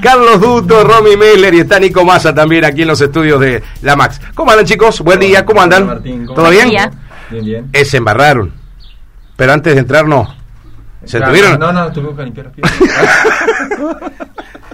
[0.00, 3.96] Carlos Duto, Romy Meller y está Nico Massa también aquí en los estudios de la
[3.96, 4.20] Max.
[4.32, 5.00] ¿Cómo andan chicos?
[5.00, 5.88] Buen día, ¿cómo andan?
[5.88, 6.68] Martín, ¿cómo ¿Todo bien?
[7.30, 7.68] Bien, bien.
[7.72, 8.52] Eh, se embarraron.
[9.34, 10.32] Pero antes de entrar no.
[11.04, 11.58] ¿Se Claro, tuvieron?
[11.58, 12.72] No, no, tuvimos que limpiar los pies.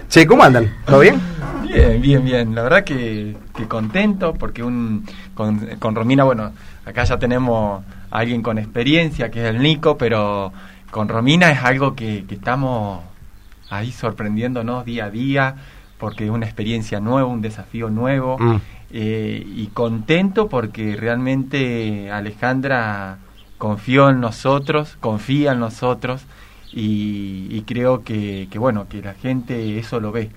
[0.09, 0.75] Che, ¿cómo andan?
[0.85, 1.19] ¿Todo bien?
[1.63, 2.53] bien, bien, bien.
[2.53, 6.51] La verdad que, que contento porque un con, con Romina, bueno,
[6.85, 10.53] acá ya tenemos a alguien con experiencia que es el Nico, pero
[10.91, 13.01] con Romina es algo que, que estamos
[13.69, 15.55] ahí sorprendiéndonos día a día
[15.99, 18.37] porque es una experiencia nueva, un desafío nuevo.
[18.39, 18.55] Mm.
[18.91, 23.19] Eh, y contento porque realmente Alejandra
[23.59, 26.23] confió en nosotros, confía en nosotros
[26.73, 30.31] y, y creo que, que, bueno que la gente eso lo ve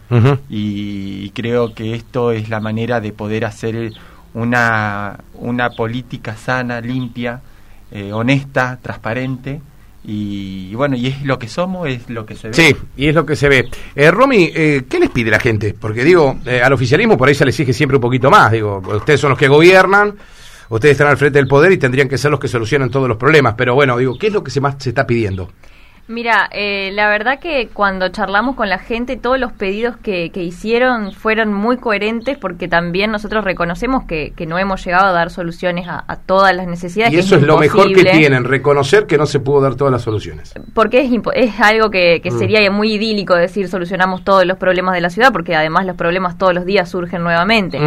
[0.50, 3.92] y, creo que esto es la manera de poder hacer
[4.34, 7.40] una, una política sana, limpia,
[7.90, 9.62] eh, honesta, transparente
[10.04, 12.54] y, bueno y es lo que somos, es lo que se ve.
[12.54, 13.68] Sí, y es lo que se ve.
[13.94, 15.74] Eh, Romy, eh, ¿qué les pide la gente?
[15.78, 18.50] Porque digo, eh, al oficialismo por ahí se le exige siempre un poquito más.
[18.50, 20.14] Digo, ustedes son los que gobiernan,
[20.68, 23.16] ustedes están al frente del poder y tendrían que ser los que solucionan todos los
[23.16, 23.54] problemas.
[23.56, 25.48] Pero bueno, digo, ¿qué es lo que se más se está pidiendo?
[26.08, 30.42] Mira, eh, la verdad que cuando charlamos con la gente, todos los pedidos que, que
[30.42, 35.30] hicieron fueron muy coherentes porque también nosotros reconocemos que, que no hemos llegado a dar
[35.30, 37.14] soluciones a, a todas las necesidades.
[37.14, 40.02] Y eso es lo mejor que tienen, reconocer que no se pudo dar todas las
[40.02, 40.52] soluciones.
[40.74, 42.38] Porque es, es algo que, que Mm.
[42.38, 46.36] sería muy idílico decir solucionamos todos los problemas de la ciudad, porque además los problemas
[46.36, 47.78] todos los días surgen nuevamente.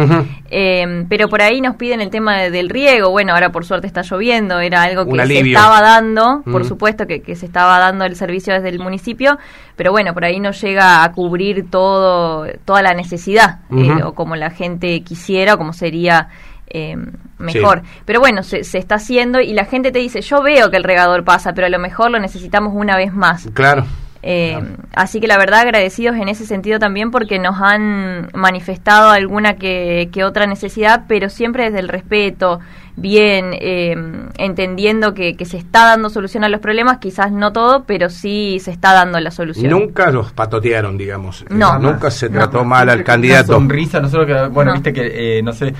[0.50, 3.10] Eh, pero por ahí nos piden el tema de- del riego.
[3.10, 6.68] Bueno, ahora por suerte está lloviendo, era algo que se estaba dando, por Mm.
[6.68, 9.38] supuesto que, que se estaba dando el servicio desde el municipio,
[9.76, 14.36] pero bueno, por ahí no llega a cubrir todo toda la necesidad, eh, o como
[14.36, 16.28] la gente quisiera, o como sería
[16.68, 16.96] eh,
[17.38, 17.82] mejor.
[18.04, 20.84] Pero bueno, se, se está haciendo y la gente te dice, yo veo que el
[20.84, 23.48] regador pasa, pero a lo mejor lo necesitamos una vez más.
[23.54, 23.84] Claro.
[24.22, 24.66] Eh, Claro.
[24.94, 30.08] Así que la verdad agradecidos en ese sentido también porque nos han manifestado alguna que,
[30.12, 32.60] que otra necesidad, pero siempre desde el respeto,
[32.96, 33.94] bien, eh,
[34.38, 38.58] entendiendo que, que se está dando solución a los problemas, quizás no todo, pero sí
[38.60, 39.70] se está dando la solución.
[39.70, 41.44] Nunca los patotearon, digamos.
[41.50, 41.78] No.
[41.78, 43.52] Nunca se trató no, mal al candidato.
[43.52, 44.74] Una sonrisa, nosotros que, bueno, No.
[44.74, 45.74] viste que, eh, no sé,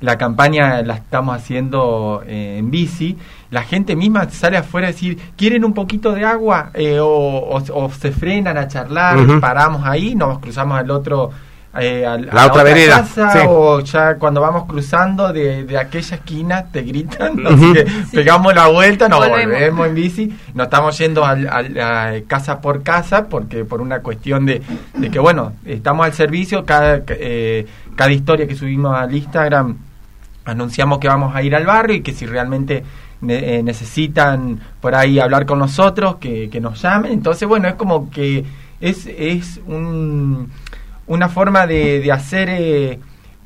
[0.00, 3.16] la campaña la estamos haciendo eh, en bici,
[3.50, 6.70] la gente misma sale afuera a decir, ¿quieren un poquito de agua?
[6.74, 11.30] Eh, o, o- o se frenan a charlar, paramos ahí, nos cruzamos al otro...
[11.78, 13.38] eh, al- a La otra vereda, casa, sí.
[13.46, 17.48] o ya cuando vamos cruzando de, de aquella esquina te gritan, Ujú.
[17.54, 19.52] así que pegamos la vuelta, nos Volvemos.
[19.52, 24.00] volvemos en bici, nos estamos yendo al, al- a casa por casa porque por una
[24.00, 24.60] cuestión de,
[24.94, 29.76] de que bueno, estamos al servicio, cada, eh, cada historia que subimos al Instagram
[30.46, 32.82] anunciamos que vamos a ir al barrio y que si realmente
[33.20, 37.12] ne- eh, necesitan por ahí hablar con nosotros, que, que nos llamen.
[37.12, 38.44] Entonces, bueno, es como que
[38.80, 40.50] es, es un,
[41.06, 42.98] una forma de, de hacer eh,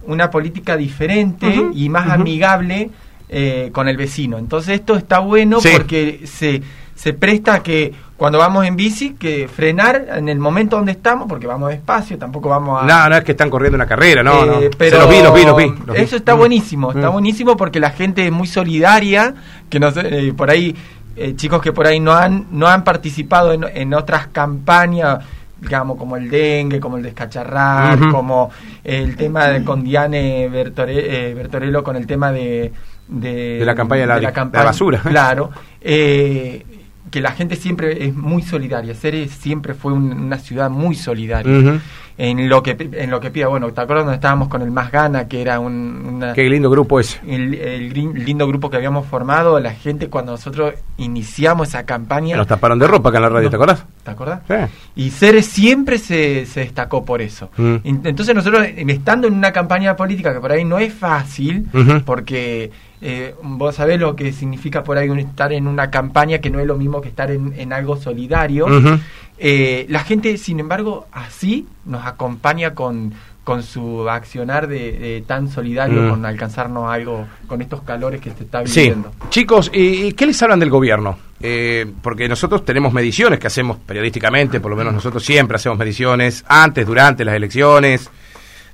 [0.07, 2.91] una política diferente y más amigable
[3.29, 4.39] eh, con el vecino.
[4.39, 5.69] Entonces, esto está bueno Sí.
[5.73, 6.63] porque se,
[6.95, 11.27] se presta a que cuando vamos en bici, que frenar en el momento donde estamos,
[11.27, 12.87] porque vamos despacio, tampoco vamos a...
[12.87, 14.61] No, no es que están corriendo una carrera, no, no.
[14.61, 15.69] Eh, Se los vi, los vi, los vi.
[15.87, 16.03] los vi.
[16.03, 16.39] Eso está Mm.
[16.39, 17.13] buenísimo, está Mm.
[17.15, 19.35] buenísimo porque la gente es muy solidaria,
[19.71, 20.77] que no sé, eh, por ahí,
[21.17, 25.21] eh, chicos que por ahí no han, no han participado en, en otras campañas,
[25.59, 28.11] digamos, como el dengue, como el descacharrar, Ujú.
[28.13, 28.51] como
[28.85, 32.71] el tema de, con Diane Bertore- eh, Bertorello, con el tema de...
[33.09, 35.01] De, De la campaña de la- de la basura.
[35.01, 35.51] Claro.
[35.81, 36.67] eh,
[37.11, 38.95] que la gente siempre es muy solidaria.
[38.95, 41.81] Ceres siempre fue un- una ciudad muy solidaria.
[42.23, 44.93] En lo que en lo que pida bueno te acuerdas donde estábamos con el más
[44.93, 47.19] gana que era un una- Qué lindo grupo ese.
[47.27, 47.95] el, el
[48.27, 52.87] lindo grupo que habíamos formado la gente cuando nosotros iniciamos esa campaña Nos taparon de
[52.87, 53.87] ropa acá en la radio, ¿te acordás?
[54.05, 54.41] ¿te acordás?
[54.47, 54.55] Sí.
[54.97, 57.77] y Ceres siempre se, se destacó por eso Mm.
[57.85, 61.67] En- entonces nosotros estando en una campaña política que por ahí no es fácil
[62.05, 62.71] porque
[63.03, 66.61] eh, vos sabés lo que significa por ahí un- estar en una campaña que no
[66.61, 68.99] es lo mismo que estar en, en algo solidario Ujú.
[69.41, 75.49] Eh, la gente, sin embargo, así nos acompaña con, con su accionar de, de tan
[75.49, 76.11] solidario Mm.
[76.11, 79.13] con alcanzarnos algo con estos calores que se está Sí, viviendo.
[79.31, 81.19] chicos, ¿y y qué les hablan del gobierno?
[81.43, 86.45] Eh, porque nosotros tenemos mediciones que hacemos periodísticamente, por lo menos nosotros siempre hacemos mediciones,
[86.47, 88.11] antes, durante las elecciones,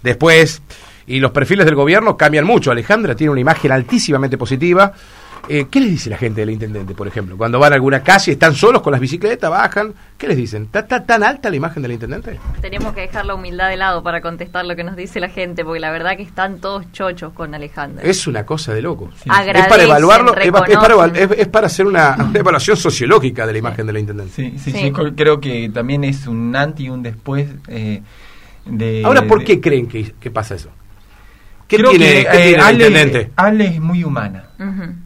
[0.03, 0.61] después,
[1.07, 2.73] y los perfiles del gobierno cambian mucho.
[2.73, 4.93] Alejandra tiene una imagen altísimamente positiva
[5.49, 7.37] Eh, ¿Qué les dice la gente del intendente, por ejemplo?
[7.37, 10.69] Cuando van a alguna casa y están solos con las bicicletas, bajan, ¿qué les dicen?
[10.73, 12.39] ¿Está, tan alta la imagen del intendente?
[12.61, 15.65] Tenemos que dejar la humildad de lado para contestar lo que nos dice la gente,
[15.65, 18.05] porque la verdad que están todos chochos con Alejandro.
[18.05, 19.11] Es una cosa de loco.
[19.15, 23.99] Es para evaluarlo, es, para, es, para, hacer una, evaluación sociológica de la imagen del
[23.99, 24.33] intendente.
[24.35, 28.03] Sí, sí, sí, creo que también es un antes y un después eh,
[28.65, 29.03] de...
[29.05, 30.71] Ahora, ¿por qué creen que, que pasa eso?
[31.69, 34.45] ¿Qué tiene, eh, Ale, Ale, es muy humana.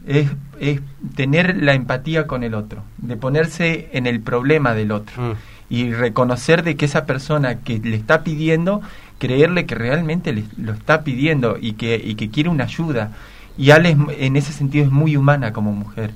[0.05, 0.29] es,
[0.59, 0.79] es,
[1.15, 5.33] tener la empatía con el otro, de ponerse en el problema del otro mm.
[5.69, 8.81] y reconocer de que esa persona que le está pidiendo,
[9.17, 13.11] creerle que realmente le, lo está pidiendo y que, y que quiere una ayuda.
[13.57, 16.11] Y Ale en ese sentido es muy humana como mujer.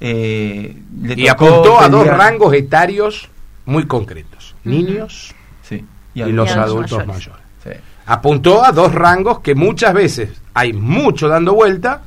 [0.00, 0.76] Eh,
[1.16, 3.28] y apuntó a dos rangos etarios
[3.66, 5.34] muy concretos, niños
[6.14, 7.46] y, los adultos mayores
[8.06, 12.02] apuntó a dos rangos que muchas veces hay mucho dando vuelta,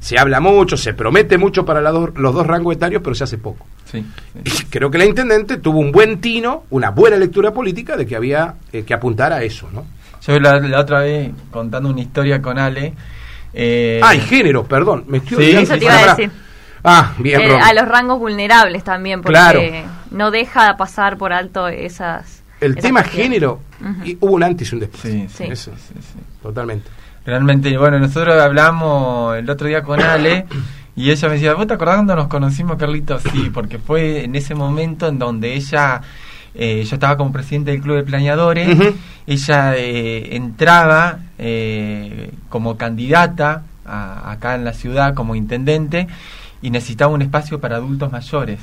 [0.00, 3.66] se habla mucho, se promete mucho para los dos rangos etarios, pero se hace poco.
[4.44, 8.16] Y creo que la intendente tuvo un buen tino, una buena lectura política de que
[8.16, 9.86] había eh, que apuntar a eso, ¿no?
[10.20, 12.94] Yo la, otra vez contando una historia con Ale.
[13.52, 14.00] Eh...
[14.02, 16.30] Ah, género, perdón, me estoy sí, Eso te iba a decir.
[16.82, 22.43] Ah, bien, eh, A los rangos vulnerables también, porque no deja pasar por alto esas
[22.66, 23.60] el tema género,
[24.04, 25.02] y hubo un antes y un después.
[25.02, 25.72] Sí, sí, Eso,
[26.42, 26.90] totalmente.
[27.24, 30.46] Realmente, bueno, nosotros hablamos el otro día con Ale
[30.96, 33.22] y ella me decía, ¿vos te acordás cuando nos conocimos, Carlitos?
[33.32, 36.02] Sí, porque fue en ese momento en donde ella,
[36.54, 38.94] eh, yo estaba como presidente del Club de Planeadores,
[39.26, 46.06] ella eh, entraba eh, como candidata acá en la ciudad como intendente
[46.62, 48.60] y necesitaba un espacio para adultos mayores.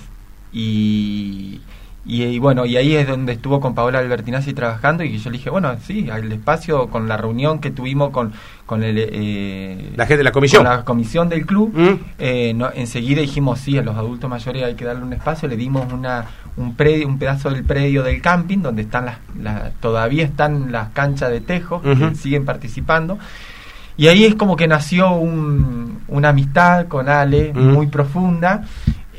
[0.53, 1.61] Y
[2.03, 5.51] y, bueno, y ahí es donde estuvo con Paola Albertinazzi trabajando y yo le dije,
[5.51, 8.33] bueno, sí, el espacio con la reunión que tuvimos con,
[8.65, 10.63] con el, eh, la gente de la comisión.
[10.63, 11.99] la comisión del club, mm.
[12.17, 15.55] eh, no, enseguida dijimos, sí, a los adultos mayores hay que darle un espacio, le
[15.55, 16.25] dimos una,
[16.57, 21.29] un, predio, un pedazo del predio del camping donde están las, todavía están las canchas
[21.29, 23.19] de tejo, que siguen participando.
[23.95, 27.73] Y ahí es como que nació un, una amistad con Ale mm.
[27.73, 28.63] muy profunda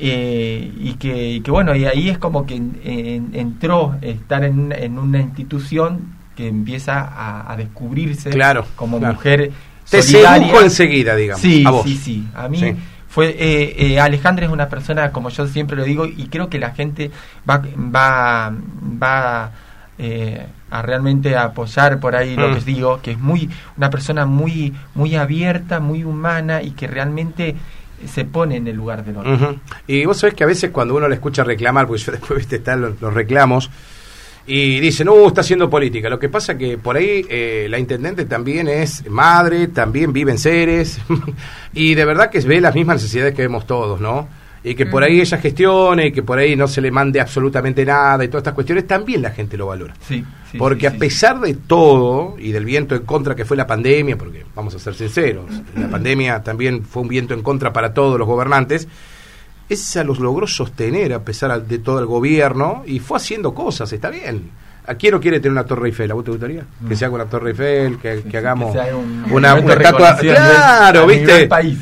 [0.02, 6.14] eh, y, que, bueno, y ahí es como que entró estar en, en, una institución
[6.36, 9.52] que empieza a, descubrirse claro, como mujer
[9.88, 10.60] Te solidaria.
[10.60, 11.42] enseguida, digamos.
[11.42, 12.28] Sí, sí, sí.
[12.34, 12.76] A mí
[13.12, 16.58] fue eh, eh, Alejandra es una persona, como yo siempre lo digo, y creo que
[16.58, 17.10] la gente
[17.48, 18.50] va, va,
[19.02, 19.50] va
[19.98, 22.64] eh, a realmente apoyar por ahí lo que mm.
[22.64, 27.54] digo, que es muy una persona muy, muy abierta, muy humana y que realmente
[28.06, 29.60] se pone en el lugar del otro.
[29.86, 32.96] Y vos sabés que a veces cuando uno le escucha reclamar, pues después viste están
[33.00, 33.70] los, reclamos,
[34.46, 36.08] y dicen, no, está haciendo política.
[36.08, 40.38] Lo que pasa que por ahí eh, la intendente también es madre, también vive en
[40.38, 41.00] seres,
[41.72, 44.28] y de verdad que ve las mismas necesidades que vemos todos, ¿no?
[44.64, 47.84] Y que por ahí ella gestione y que por ahí no se le mande absolutamente
[47.84, 49.94] nada y todas estas cuestiones, también la gente lo valora.
[50.06, 50.24] Sí,
[50.58, 54.44] porque a pesar de todo y del viento en contra que fue la pandemia, porque
[54.54, 58.28] vamos a ser sinceros, la pandemia también fue un viento en contra para todos los
[58.28, 58.86] gobernantes,
[59.68, 64.10] esa los logró sostener a pesar de todo el gobierno y fue haciendo cosas, está
[64.10, 66.10] bien ¿A quién no quiere tener una Torre Eiffel?
[66.10, 66.64] ¿A vos te gustaría?
[66.88, 68.76] Que se haga una Torre Eiffel, que, hagamos
[69.30, 70.16] una, estatua.
[70.16, 71.46] Claro, ¿viste?
[71.46, 71.78] País.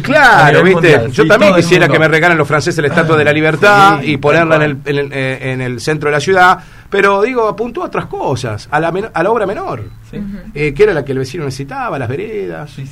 [0.00, 1.08] claro, ¿viste?
[1.10, 4.56] Yo también quisiera que me regalen los franceses la Estatua de la Libertad y ponerla
[4.56, 6.58] en el, eh, en, el, centro de la ciudad.
[6.88, 9.82] Pero digo, apuntó a otras cosas, a la, a la obra menor,
[10.54, 12.84] eh, que era la que el vecino necesitaba, las veredas, ¿eh?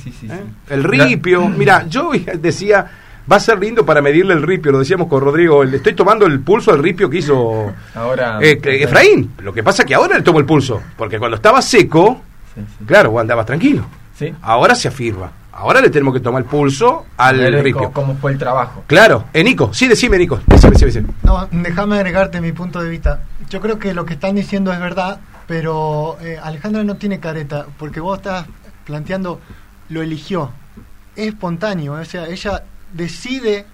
[0.69, 1.47] el ripio.
[1.47, 2.85] Mira, yo decía
[3.31, 5.63] Va a ser lindo para medirle el ripio, lo decíamos con Rodrigo.
[5.63, 9.33] Le estoy tomando el pulso al ripio que hizo ahora, eh, Efraín.
[9.39, 12.21] Lo que pasa es que ahora le tomo el pulso, porque cuando estaba seco,
[12.85, 13.85] claro, vos andabas tranquilo.
[14.41, 15.31] Ahora se afirma.
[15.51, 17.91] Ahora le tenemos que tomar el pulso al ripio.
[17.91, 18.83] ¿Cómo fue el trabajo?
[18.87, 20.39] Claro, eh, Nico, sí, decime, Nico.
[21.23, 23.21] No, déjame agregarte mi punto de vista.
[23.49, 27.65] Yo creo que lo que están diciendo es verdad, pero eh, Alejandra no tiene careta,
[27.79, 28.45] porque vos estás
[28.85, 29.39] planteando,
[29.89, 30.51] lo eligió.
[31.15, 32.63] Es espontáneo, o sea, ella
[32.95, 33.65] decide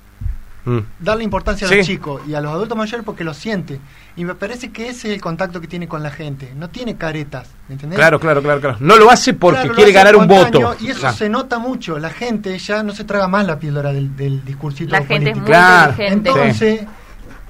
[0.66, 0.80] mm.
[1.00, 3.80] darle importancia a los chicos y a los adultos mayores porque lo siente.
[4.16, 6.54] Y me parece que ese es el contacto que tiene con la gente.
[6.56, 7.98] No tiene caretas, ¿me entendés?
[7.98, 8.78] Claro, claro, claro, claro.
[8.80, 10.76] No lo hace porque quiere ganar un voto.
[10.80, 11.98] Y eso se nota mucho.
[12.00, 15.38] La gente ya no se traga más la píldora del, del discursito La gente es
[15.38, 15.94] muy claro.
[15.98, 16.82] Entonces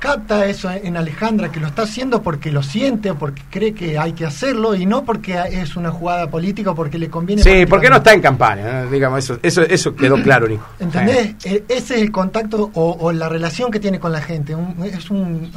[0.02, 4.00] capta eso en Alejandra, que lo está haciendo porque lo siente o porque cree que
[4.00, 7.44] hay que hacerlo y no porque es una jugada política o porque le conviene.
[7.44, 10.66] Sí, porque no está en campaña, digamos, eso, eso, eso quedó claro, Nico.
[10.80, 11.36] ¿Entendés?
[11.46, 15.52] E, ese es el contacto o, la relación que tiene con la gente, es, un,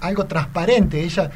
[0.00, 1.02] algo transparente.
[1.02, 1.28] Ella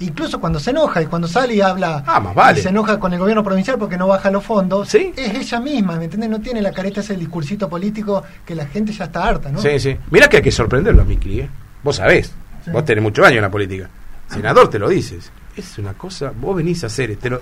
[0.00, 2.60] incluso cuando se enoja y cuando sale y habla Ah, más vale.
[2.60, 5.12] y se enoja con el gobierno provincial porque no baja los fondos, Sí.
[5.16, 6.28] es ella misma, ¿me entiendes?
[6.30, 9.58] No tiene la careta ese discursito político que la gente ya está harta, ¿no?
[9.60, 9.96] Sí, sí.
[10.10, 11.48] Mirá que hay que sorprenderlo a Micli, ¿eh?
[11.88, 12.32] Vos sabés.
[12.64, 12.70] Sí.
[12.70, 13.88] Vos tenés muchos años en la política.
[14.28, 15.32] Senador te lo dices.
[15.56, 17.40] Es una cosa, vos venís a hacer este lo-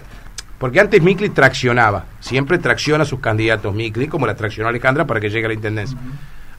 [0.59, 5.19] porque antes Micli traccionaba, siempre tracciona a sus candidatos Micli, como la traccionó Alejandra para
[5.21, 5.99] que llegue a la intendencia.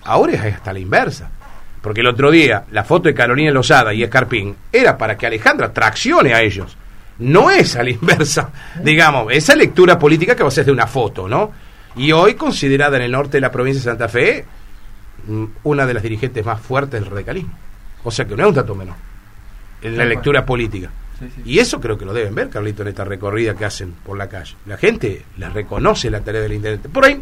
[0.04, 1.30] Ahora es hasta la inversa.
[1.82, 5.72] Porque el otro día, la foto de Carolina Lozada y Escarpín era para que Alejandra
[5.72, 6.76] traccione a ellos.
[7.20, 8.50] No es a la inversa,
[8.84, 11.52] digamos, esa lectura política que vos haces de una foto, ¿no?
[11.96, 14.46] Y hoy considerada en el norte de la provincia de Santa Fe
[15.28, 17.54] mm, una de las dirigentes más fuertes del radicalismo.
[18.08, 18.96] O sea que no es un dato menor
[19.82, 20.90] en la lectura política.
[21.20, 21.42] Sí, sí.
[21.46, 24.30] Y eso creo que lo deben ver, Carlito, en esta recorrida que hacen por la
[24.30, 24.56] calle.
[24.66, 26.88] La gente les reconoce la tarea del intendente.
[26.88, 27.22] Por ahí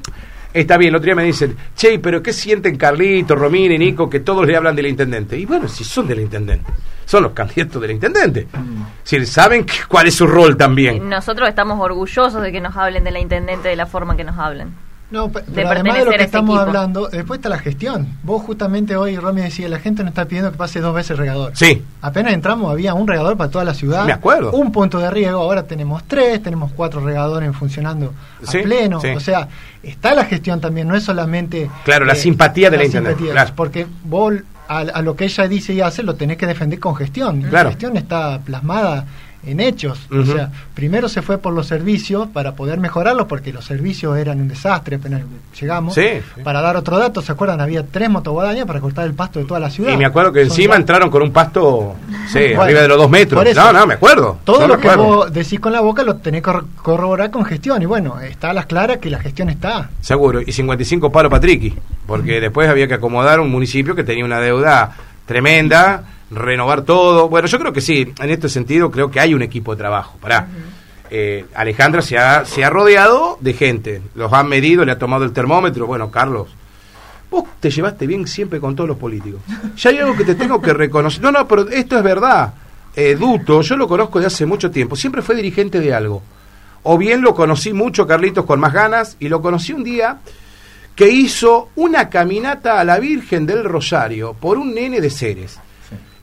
[0.54, 4.08] está bien, el otro día me dicen, che, pero ¿qué sienten Carlito, Romina y Nico
[4.08, 5.38] que todos le hablan del intendente?
[5.40, 6.72] Y bueno, si son del intendente,
[7.06, 8.48] son los candidatos del intendente.
[8.54, 8.84] Mm.
[9.04, 11.10] Si saben que- cuál es su rol también.
[11.10, 14.38] Nosotros estamos orgullosos de que nos hablen de la intendente de la forma que nos
[14.38, 14.72] hablan.
[15.16, 16.68] No, de pero además de lo que a ese estamos equipo.
[16.68, 18.08] hablando, después está la gestión.
[18.24, 21.18] Vos justamente hoy, Romy, decía, la gente no está pidiendo que pase dos veces el
[21.18, 21.52] regador.
[21.56, 24.06] Sí, Apenas entramos había un regador para toda la ciudad.
[24.06, 24.52] Me acuerdo.
[24.52, 29.00] Un punto de riego, ahora tenemos tres, tenemos cuatro regadores funcionando Sí, a pleno.
[29.02, 29.08] sí.
[29.10, 29.48] O sea,
[29.82, 31.70] está la gestión también, no es solamente...
[31.84, 33.52] Claro, la simpatía de la claro.
[33.56, 34.34] Porque vos
[34.68, 37.40] a, a lo que ella dice y hace lo tenés que defender con gestión.
[37.42, 37.66] Y Claro.
[37.66, 39.06] La gestión está plasmada
[39.46, 40.08] en hechos.
[40.12, 44.42] O sea, primero se fue por los servicios para poder mejorarlos porque los servicios eran
[44.42, 45.22] un desastre apenas
[45.60, 45.94] llegamos.
[45.94, 46.02] Sí,
[46.36, 46.42] sí.
[46.44, 47.62] Para dar otro dato, ¿se acuerdan?
[47.62, 49.92] Había tres motoguadañas para cortar el pasto de toda la ciudad.
[49.94, 51.96] y me acuerdo que Son encima ya- entraron con un pasto,
[52.28, 53.46] sí, Bueno, arriba de los dos metros.
[53.46, 53.62] eso.
[53.62, 54.40] No, no, me acuerdo.
[54.44, 55.04] Todo No lo que acuerdo.
[55.16, 57.82] vos decís con la boca lo tenés que cor- corroborar con gestión.
[57.82, 59.90] Y bueno, está a las claras que la gestión está.
[60.02, 61.74] Seguro, y 55 palos para Triqui,
[62.08, 64.92] porque después había que acomodar un municipio que tenía una deuda
[65.26, 67.30] tremenda, renovar todo.
[67.30, 70.18] Bueno, yo creo que sí, en este sentido creo que hay un equipo de trabajo.
[70.20, 70.48] Pará.
[71.10, 75.24] Eh, Alejandra se ha, se ha rodeado de gente, los han medido, le ha tomado
[75.24, 75.86] el termómetro.
[75.86, 76.48] Bueno, Carlos,
[77.30, 79.42] vos te llevaste bien siempre con todos los políticos.
[79.78, 81.22] Ya hay algo que te tengo que reconocer.
[81.22, 82.54] No, no, pero esto es verdad.
[82.96, 86.24] Eh, Duto, yo lo conozco de hace mucho tiempo, siempre fue dirigente de algo.
[86.84, 90.20] O bien lo conocí mucho, Carlitos, con más ganas, y lo conocí un día
[90.96, 95.60] que hizo una caminata a la Virgen del Rosario por un nene de Ceres.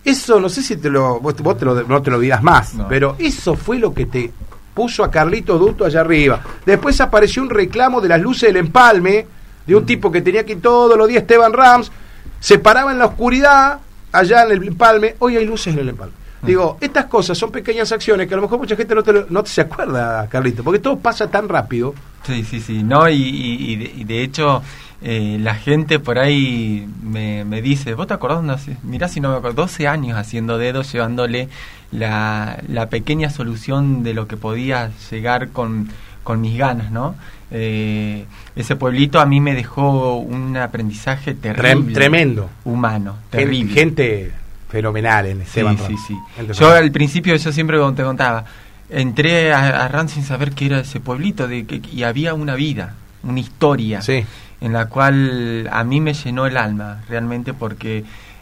[0.04, 2.75] Eso, no sé si te lo, vos, vos te lo, no te lo olvidas más,
[2.75, 2.88] No.
[2.88, 4.32] pero eso fue lo que te
[4.75, 6.40] puso a Carlitos Duto allá arriba.
[6.66, 9.26] Después apareció un reclamo de las luces del empalme,
[9.66, 11.92] de un tipo que tenía que ir todos los días, Esteban Rams,
[12.40, 13.78] se paraba en la oscuridad,
[14.11, 16.14] allá en el empalme, hoy hay luces en el empalme.
[16.42, 19.46] Digo, estas cosas son pequeñas acciones que a lo mejor mucha gente no, te no
[19.46, 21.94] se acuerda, Carlitos, porque todo pasa tan rápido.
[22.25, 24.62] Sí, sí, sí, no, y, y- y de, y de hecho
[25.02, 28.42] eh, la gente por ahí me, me dice, ¿vos te acordás?
[28.42, 31.49] No mirá si no me acuerdo, 12 años haciendo dedos, llevándole
[31.92, 35.88] la, la pequeña solución de lo que podía llegar con,
[36.25, 37.14] con mis ganas, ¿no?
[37.50, 38.25] Eh,
[38.56, 41.92] ese pueblito a mí me dejó un aprendizaje terrible.
[41.94, 42.49] tremendo.
[42.64, 43.75] Humano, terrible.
[43.75, 44.32] Gente
[44.73, 46.47] fenomenal en Esteban Sí, sí, sí.
[46.59, 48.45] Yo al principio, yo siempre como te contaba,
[48.91, 52.55] entré a, a RAN sin saber qué era ese pueblito de que, y había una
[52.55, 54.25] vida, una historia, Sí.
[54.61, 57.99] en la cual a mí me llenó el alma realmente porque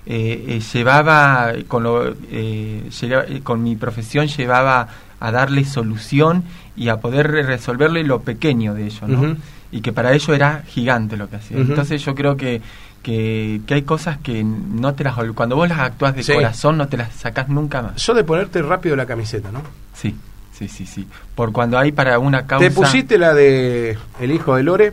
[0.06, 4.88] eh, eh, llevaba, con, lo, eh, llega- eh, con mi profesión llevaba
[5.20, 6.42] a darle solución
[6.76, 9.36] y a poder resolverle lo pequeño de ello, ¿no?
[9.70, 11.58] Y que para ello era gigante lo que hacía.
[11.58, 12.60] Entonces yo creo que,
[13.02, 16.32] que, que hay cosas que no te las cuando vos las actúas de Sí.
[16.34, 17.96] corazón no te las sacás nunca más.
[17.96, 19.62] Yo de ponerte rápido la camiseta, ¿no?
[19.94, 20.14] Sí,
[20.52, 21.06] sí, sí, sí.
[21.34, 22.68] Por cuando hay para una causa...
[22.68, 24.92] ¿Te pusiste la de El hijo de Lore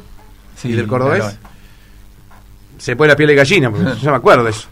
[0.56, 1.20] Sí, y del cordobés?
[1.22, 1.38] claro.
[2.78, 4.68] Se pone la piel de gallina, porque yo me acuerdo de eso.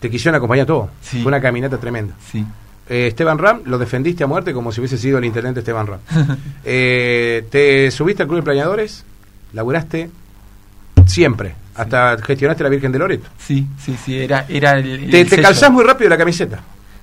[0.00, 0.90] Te quisieron acompañar todo.
[1.00, 1.22] Sí.
[1.22, 2.14] Fue una caminata tremenda.
[2.30, 2.44] Sí.
[2.88, 6.00] Eh, Esteban Ram, lo defendiste a muerte como si hubiese sido el intendente Esteban Ram.
[6.64, 9.04] Eh, ¿Te subiste al Club de Planeadores?
[9.52, 10.10] ¿Laburaste?
[11.06, 11.54] Siempre.
[11.74, 13.28] Hasta gestionaste la Virgen de Loreto.
[13.38, 16.60] Sí, sí, sí, era, era el, Te, el te calzás muy rápido la camiseta.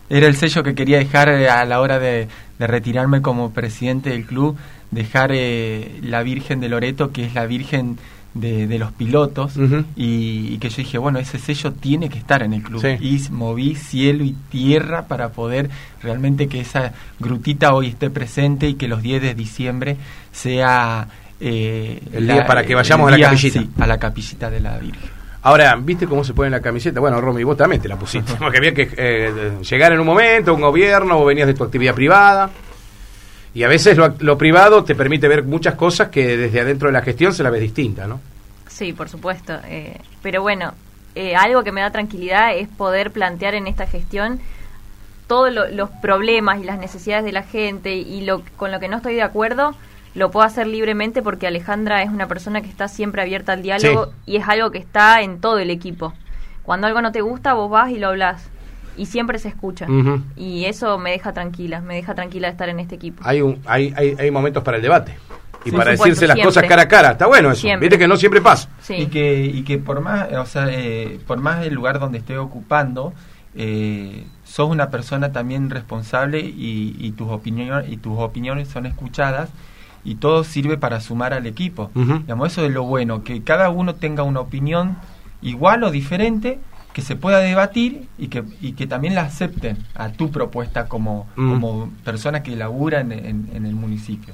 [0.09, 2.27] Era el sello que quería dejar eh, a la hora de,
[2.57, 4.57] de retirarme como presidente del club,
[4.91, 7.97] dejar eh, la Virgen de Loreto, que es la Virgen
[8.33, 9.53] de, de los pilotos,
[9.95, 12.81] y, y que yo dije, bueno, ese sello tiene que estar en el club.
[12.81, 12.89] Sí.
[12.99, 15.69] Y moví cielo y tierra para poder
[16.01, 19.97] realmente que esa grutita hoy esté presente y que los 10 de diciembre
[20.31, 21.07] sea...
[21.39, 23.59] eh, El día para que vayamos a la capillita.
[23.61, 25.09] sí, a la capillita de la Virgen.
[25.41, 26.99] Ahora, ¿viste cómo se pone la camiseta?
[26.99, 28.33] Bueno, Romy, vos también te la pusiste.
[28.39, 31.93] Porque había que eh, llegar en un momento, un gobierno, o venías de tu actividad
[31.95, 32.49] privada.
[33.53, 36.93] Y a veces lo, lo privado te permite ver muchas cosas que desde adentro de
[36.93, 38.19] la gestión se la ves distinta, ¿no?
[38.67, 39.57] Sí, por supuesto.
[39.65, 40.73] eh, pero bueno,
[41.15, 44.39] eh, algo que me da tranquilidad es poder plantear en esta gestión
[45.27, 48.87] todos lo- los problemas y las necesidades de la gente y lo con lo que
[48.87, 49.73] no estoy de acuerdo
[50.15, 54.07] lo puedo hacer libremente porque Alejandra es una persona que está siempre abierta al diálogo
[54.07, 54.33] Sí.
[54.33, 56.13] y es algo que está en todo el equipo.
[56.63, 58.49] Cuando algo no te gusta, vos vas y lo hablas
[58.97, 59.87] y siempre se escucha.
[60.35, 63.21] Y eso me deja tranquila, me deja tranquila de estar en este equipo.
[63.25, 65.15] Hay, un, hay, hay, hay momentos para el debate.
[65.65, 66.47] Y para supuesto, decirse las siempre.
[66.47, 67.11] cosas cara a cara.
[67.11, 67.61] Está bueno eso.
[67.61, 67.87] Siempre.
[67.87, 68.69] Viste que no siempre pasa.
[68.81, 68.93] Sí.
[68.95, 72.37] Y que, y que por más, o sea, eh, por más el lugar donde estoy
[72.37, 73.13] ocupando,
[73.55, 79.49] eh, sos una persona también responsable y, y tus opiniones y tus opiniones son escuchadas
[80.03, 81.91] y todo sirve para sumar al equipo.
[81.93, 84.97] Digamos, eso es lo bueno, que cada uno tenga una opinión
[85.41, 86.59] igual o diferente
[86.93, 91.27] que se pueda debatir y que, y que también la acepten a tu propuesta como,
[91.35, 94.33] como persona que labura en, en- en el municipio.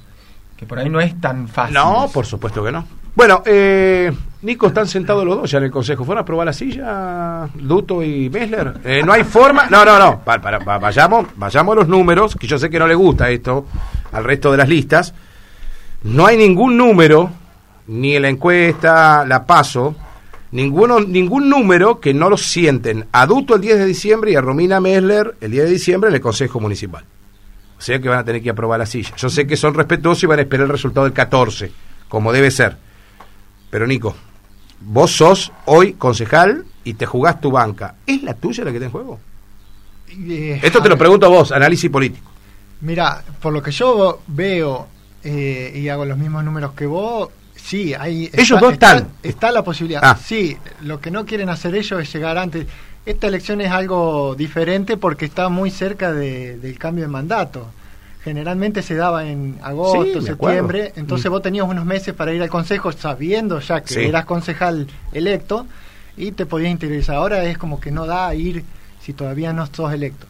[0.56, 1.74] Que por ahí no es tan fácil.
[1.76, 2.14] No, eso.
[2.14, 2.86] por supuesto que no.
[3.14, 6.06] Bueno, eh, Nico, están sentados los dos ya en el consejo.
[6.06, 8.74] ¿Fueron a probar la silla, Duto y Messler?
[8.84, 9.68] Eh, no hay forma.
[9.70, 10.20] No, no, no.
[10.22, 13.30] Pa- para- pa- vayamos, vayamos a los números, que yo sé que no le gusta
[13.30, 13.66] esto
[14.14, 15.14] al resto de las listas.
[16.06, 17.32] No hay ningún número,
[17.88, 19.96] ni en la encuesta, la paso,
[20.52, 24.42] ninguno, ningún número que no lo sienten a Duto el 10 de diciembre y a
[24.42, 27.04] Romina Messler el 10 de diciembre en el consejo municipal.
[27.80, 29.16] O sea que van a tener que aprobar la silla.
[29.18, 31.72] Yo sé que son respetuosos y van a esperar el resultado del 14,
[32.08, 32.78] como debe ser.
[33.72, 34.16] Pero Nico,
[34.82, 37.96] vos sos hoy concejal y te jugás tu banca.
[38.06, 39.20] ¿Es la tuya la que está en juego?
[40.08, 42.30] Eh, Esto te lo pregunto a vos, análisis político.
[42.82, 44.88] Mira, por lo que yo veo
[45.26, 48.30] eh, y hago los mismos números que vos, sí, hay.
[48.32, 49.12] Ellos dos está, están.
[49.24, 50.02] Está la posibilidad.
[50.04, 50.18] Ah.
[50.24, 52.68] Sí, lo que no quieren hacer ellos es llegar antes.
[53.06, 57.68] Esta elección es algo diferente porque está muy cerca de- del cambio de mandato.
[58.24, 61.34] Generalmente se daba en agosto, Sí, septiembre, entonces Mm.
[61.34, 64.00] vos tenías unos meses para ir al consejo sabiendo ya que Sí.
[64.02, 65.68] eras concejal electo
[66.18, 67.16] y te podías interiorizar.
[67.18, 68.64] Ahora es como que no da a ir
[69.04, 70.26] si todavía no sos electo.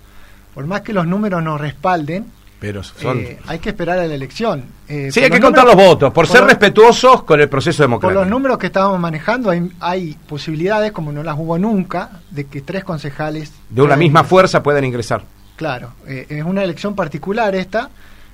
[0.53, 2.25] Por más que los números nos respalden,
[2.67, 3.19] Pero son...
[3.19, 4.63] eh, hay que esperar a la elección.
[4.87, 7.49] Eh, sí, por hay que contar números- los votos, por, ser los- respetuosos con el
[7.49, 8.19] proceso Por democrático.
[8.21, 12.61] los números que estábamos manejando, hay, hay posibilidades, como no las hubo nunca, de que
[12.61, 13.51] tres concejales...
[13.69, 14.29] de una puedan misma ingresar.
[14.29, 15.23] fuerza pueden ingresar.
[15.55, 17.89] Claro, eh, es una elección particular esta.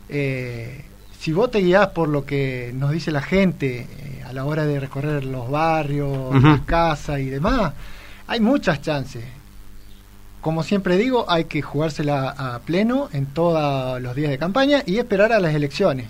[0.10, 0.86] Eh,
[1.20, 4.66] si vos te guías por lo que nos dice la gente eh, a la hora
[4.66, 7.74] de recorrer los barrios, las casas y demás,
[8.28, 9.24] hay muchas chances.
[10.42, 14.98] Como siempre digo, hay que jugársela a pleno en todos los días de campaña y
[14.98, 16.08] esperar a las elecciones.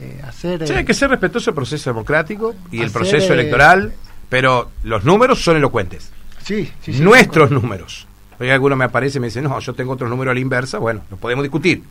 [0.00, 3.40] Eh, hacer, Sí, eh, hay que ser respetuoso del proceso democrático y el proceso eh,
[3.40, 3.92] electoral,
[4.28, 6.10] pero los números son elocuentes.
[6.44, 8.06] sí, sí, sí, Nuestros números.
[8.38, 10.78] Hoy alguno me aparece y me dice, no, yo tengo otros números a la inversa.
[10.78, 11.82] Bueno, los podemos discutir.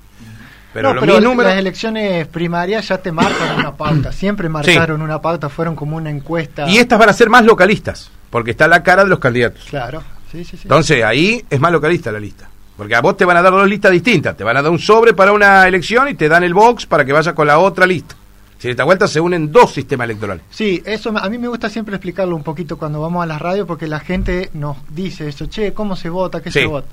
[0.73, 1.51] Pero No, los pero mis números...
[1.51, 4.11] las elecciones primarias ya te marcan una pauta.
[4.11, 6.69] Siempre marcaron una pauta, fueron como una encuesta.
[6.69, 9.65] Y estas van a ser más localistas, porque está la cara de los candidatos.
[9.69, 10.63] Claro, sí, sí, sí.
[10.63, 12.49] Entonces ahí es más localista la lista.
[12.77, 14.35] Porque a vos te van a dar dos listas distintas.
[14.35, 17.05] Te van a dar un sobre para una elección y te dan el box para
[17.05, 18.15] que vayas con la otra lista.
[18.57, 20.43] Si de esta vuelta se unen dos sistemas electorales.
[20.49, 23.65] Sí, eso a mí me gusta siempre explicarlo un poquito cuando vamos a la radio
[23.67, 26.41] porque la gente nos dice eso, che, ¿cómo se vota?
[26.41, 26.59] ¿Qué Sí.
[26.61, 26.87] se vota?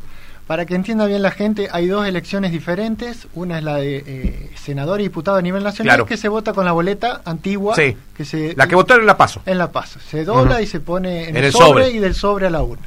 [0.47, 3.29] Para que entienda bien la gente, hay dos elecciones diferentes.
[3.35, 6.07] Una es la de eh, senador y diputado a nivel nacional, Claro.
[6.07, 7.75] que se vota con la boleta antigua.
[7.77, 7.95] Sí.
[8.17, 9.43] Que se, La que votaron la paso.
[9.45, 10.01] En la paso.
[10.01, 11.91] Se dobla y se pone en, En el, el sobre, sobre.
[11.91, 12.87] y del sobre a la urna.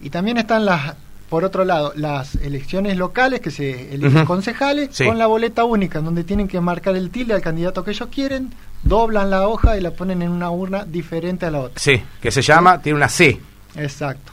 [0.00, 0.94] Y también están las,
[1.28, 5.04] por otro lado, las elecciones locales que se eligen concejales Sí.
[5.06, 8.52] con la boleta única, donde tienen que marcar el tilde al candidato que ellos quieren,
[8.82, 11.78] doblan la hoja y la ponen en una urna diferente a la otra.
[11.80, 13.40] Sí, que se llama, tiene una C,
[13.76, 14.32] Exacto.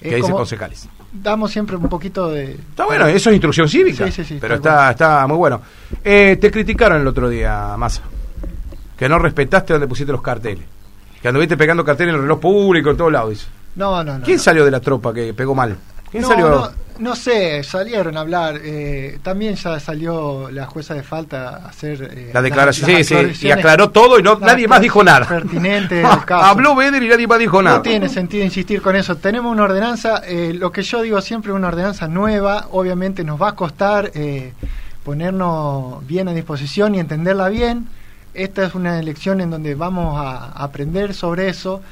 [0.00, 0.88] que dice concejales.
[1.12, 2.52] damos siempre un poquito de...
[2.52, 4.06] Está bueno, eso es instrucción cívica.
[4.06, 5.60] Sí, sí, sí, pero está, está muy bueno.
[6.04, 8.02] Eh, te criticaron el otro día, Massa,
[8.96, 10.64] que no respetaste donde pusiste los carteles.
[11.20, 13.30] Que anduviste pegando carteles en el reloj público, en todos lados.
[13.30, 13.46] dice.
[13.76, 14.24] No, no, no.
[14.24, 14.42] ¿Quién no.
[14.42, 15.76] salió de la tropa que pegó mal?
[16.10, 16.48] ¿Quién no, salió?
[16.48, 18.58] no, no sé, salieron a hablar.
[18.62, 23.34] eh, también ya salió la jueza de falta a hacer eh, La declaración, las sí,
[23.34, 25.26] sí, y aclaró todo y no, nadie más dijo nada.
[25.26, 26.44] pertinentes al caso.
[26.44, 27.76] Habló Beder y nadie más dijo nada.
[27.76, 29.16] No tiene sentido insistir con eso.
[29.16, 33.50] Tenemos una ordenanza, eh, lo que yo digo siempre, una ordenanza nueva, obviamente nos va
[33.50, 34.52] a costar eh,
[35.04, 37.86] ponernos bien a disposición y entenderla bien.
[38.34, 41.82] Esta es una elección en donde vamos a aprender sobre eso,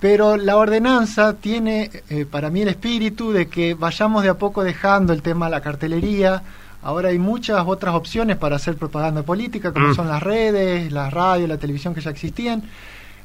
[0.00, 4.62] pero la ordenanza tiene eh, para mí el espíritu de que vayamos de a poco
[4.62, 6.42] dejando el tema de la cartelería.
[6.82, 9.94] Ahora hay muchas otras opciones para hacer propaganda política, como Mm.
[9.94, 12.62] son las redes, la radio, la televisión que ya existían.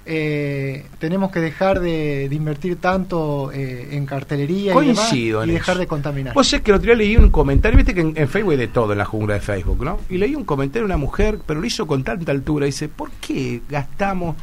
[0.03, 5.29] Eh, tenemos que dejar de, de invertir tanto eh, en cartelería y, demás, en y
[5.29, 5.41] eso.
[5.45, 6.33] dejar de contaminar.
[6.33, 8.57] Vos sé que el otro día leí un comentario, viste que en, en Facebook hay
[8.57, 9.99] de todo en la jungla de Facebook, ¿no?
[10.09, 12.65] Y leí un comentario de una mujer, pero lo hizo con tanta altura.
[12.65, 14.35] Dice, ¿por qué gastamos?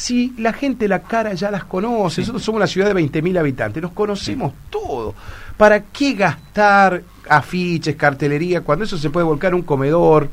[0.00, 3.82] Si la gente la cara ya las conoce, nosotros somos una ciudad de 20.000 habitantes,
[3.82, 5.14] nos conocemos todos.
[5.58, 10.30] ¿Para qué gastar afiches, cartelería, cuando eso se puede volcar en un comedor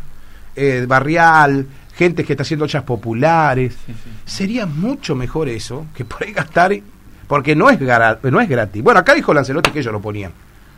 [0.56, 3.76] eh, barrial, gente que está haciendo ollas populares?
[3.86, 3.94] Sí.
[4.24, 6.72] Sería mucho mejor eso que por ahí gastar,
[7.28, 7.78] porque no es,
[8.24, 8.82] no es gratis.
[8.82, 10.32] Bueno, acá dijo Lancelotti que ellos lo ponían.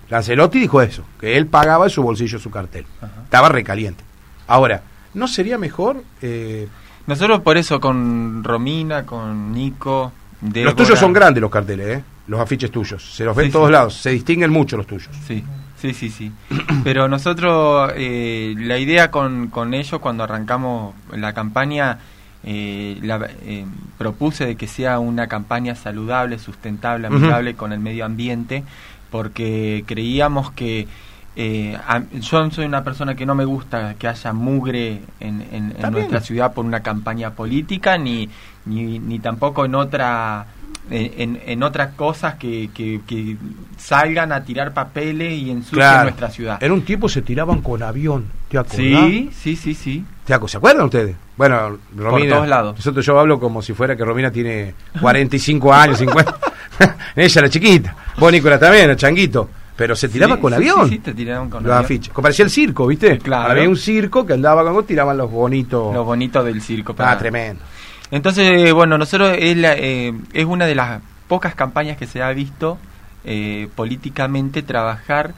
[0.09, 2.87] Lancelotti dijo eso, que él pagaba de su bolsillo su cartel.
[2.99, 3.21] Ajá.
[3.23, 4.03] Estaba recaliente.
[4.47, 4.81] Ahora,
[5.13, 6.03] ¿no sería mejor?
[6.23, 6.67] eh,
[7.09, 12.03] Nosotros por eso con Romina, con Nico, los tuyos son grandes los carteles, ¿eh?
[12.27, 13.03] los afiches tuyos.
[13.15, 13.73] Se los ven Sí, en todos sí.
[13.73, 15.09] lados, se distinguen mucho los tuyos.
[15.25, 15.43] Sí,
[15.75, 16.31] sí, sí, sí.
[16.83, 21.97] Pero nosotros, eh, la idea con, con ellos cuando arrancamos la campaña,
[22.43, 23.65] eh, la, eh,
[23.97, 28.63] propuse de que sea una campaña saludable, sustentable, amigable con el medio ambiente,
[29.09, 30.87] porque creíamos que
[31.35, 35.75] eh, a- yo soy una persona que no me gusta que haya mugre en, en-
[35.77, 38.29] en nuestra ciudad por una campaña política, ni,
[38.65, 40.45] ni, ni tampoco en otra
[40.91, 43.37] en, en- en otras cosas que, que, que
[43.77, 46.03] salgan a tirar papeles y ensucien Claro.
[46.05, 46.63] nuestra ciudad.
[46.63, 48.75] En un tiempo se tiraban con avión, ¿te acordás?
[48.77, 50.03] Sí, sí, sí, sí.
[50.25, 51.15] ¿Te acu- ¿Se acuerdan ustedes?
[51.37, 52.35] Bueno, Romina.
[52.37, 52.75] todos lados.
[52.75, 56.35] Nosotros yo hablo como si fuera que Romina tiene 45 años, 50.
[57.15, 57.95] Ella era chiquita.
[58.17, 59.49] Vos, Nicolás, también, era changuito.
[59.79, 60.89] Pero se tiraba Sí, con sí, avión.
[60.89, 61.85] Sí, sí, te tiraban con los avión.
[61.85, 62.13] afiches.
[62.13, 63.17] Como parecía el circo, ¿viste?
[63.17, 63.51] Claro.
[63.51, 65.93] Había un circo que andaba con tiraban los bonitos.
[65.93, 66.93] Lo bonito del circo.
[66.99, 67.63] ah, tremendo.
[68.11, 72.29] Entonces, bueno, nosotros es, la- eh, es una de las pocas campañas que se ha
[72.31, 72.77] visto
[73.23, 75.33] eh, políticamente trabajar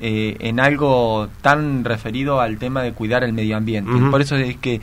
[0.00, 3.90] eh, en algo tan referido al tema de cuidar el medio ambiente.
[3.92, 4.10] Ujú.
[4.10, 4.80] Por eso es que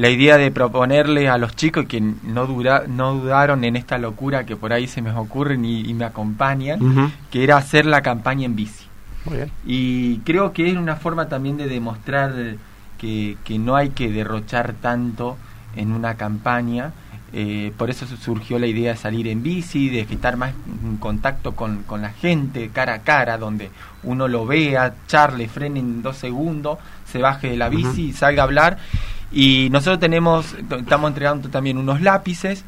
[0.00, 4.44] la idea de proponerle a los chicos que no, dura, no dudaron en esta locura
[4.46, 6.78] que por ahí se me ocurren y, y me acompañan,
[7.30, 8.84] que era hacer la campaña en bici.
[9.24, 9.50] Muy bien.
[9.66, 12.32] Y creo que es una forma también de demostrar
[12.98, 15.36] que, que no hay que derrochar tanto
[15.76, 16.92] en una campaña.
[17.32, 20.96] eh, por eso su- surgió la idea de salir en bici, de estar más en
[20.96, 23.70] contacto con, con la gente, cara a cara, donde
[24.02, 28.42] uno lo vea, charle, frene en dos segundos, se baje de la bici y salga
[28.42, 28.78] a hablar.
[29.32, 32.64] Y nosotros tenemos, estamos entregando también unos lápices,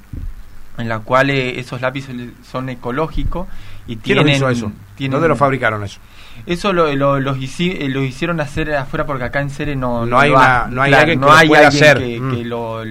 [0.79, 2.15] en la cual eh, esos lápices
[2.51, 3.47] son ecológicos
[3.87, 4.73] y ¿Quién los tienen, hizo eso?
[4.97, 5.99] tienen- ¿Dónde lo fabricaron eso?
[6.47, 10.07] eso lo, lo, los hici- eh, lo hicieron hacer afuera porque acá en Cere no,
[10.07, 11.99] No hay lo una- no hay claro, alguien que no hay pueda alguien hacer.
[11.99, 12.31] que, Mm.
[12.37, 12.85] que lo,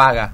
[0.00, 0.32] haga.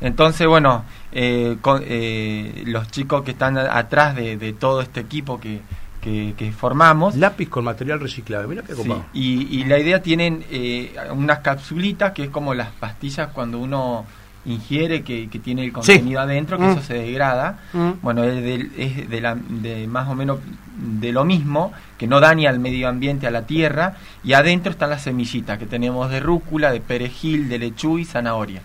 [0.00, 5.38] Entonces, bueno, eh, con- eh, los chicos que están atrás de, de todo este equipo
[5.38, 5.60] que,
[6.04, 8.46] que, que formamos, Lápiz con material reciclable.
[8.46, 9.06] Mira qué Sí, copado.
[9.14, 14.04] y, y la idea tienen eh, unas capsulitas que es como las pastillas cuando uno
[14.46, 16.70] ingiere que, que tiene el contenido adentro, que Mm.
[16.72, 17.60] eso se degrada.
[17.72, 17.90] Mm.
[18.02, 20.38] Bueno, es, de, es de, la- de más o menos
[20.76, 24.90] de lo mismo, que no daña al medio ambiente, a la tierra, y adentro están
[24.90, 28.60] las semillitas que tenemos de rúcula, de perejil, de lechuga y zanahoria.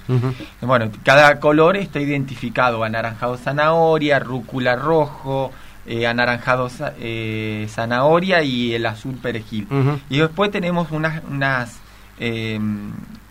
[0.59, 5.51] Bueno, cada color está identificado, anaranjado zanahoria, rúcula rojo,
[5.89, 9.67] eh, anaranjado eh, zanahoria y el azul perejil.
[10.09, 11.79] Y después tenemos unas, unas
[12.19, 12.59] eh,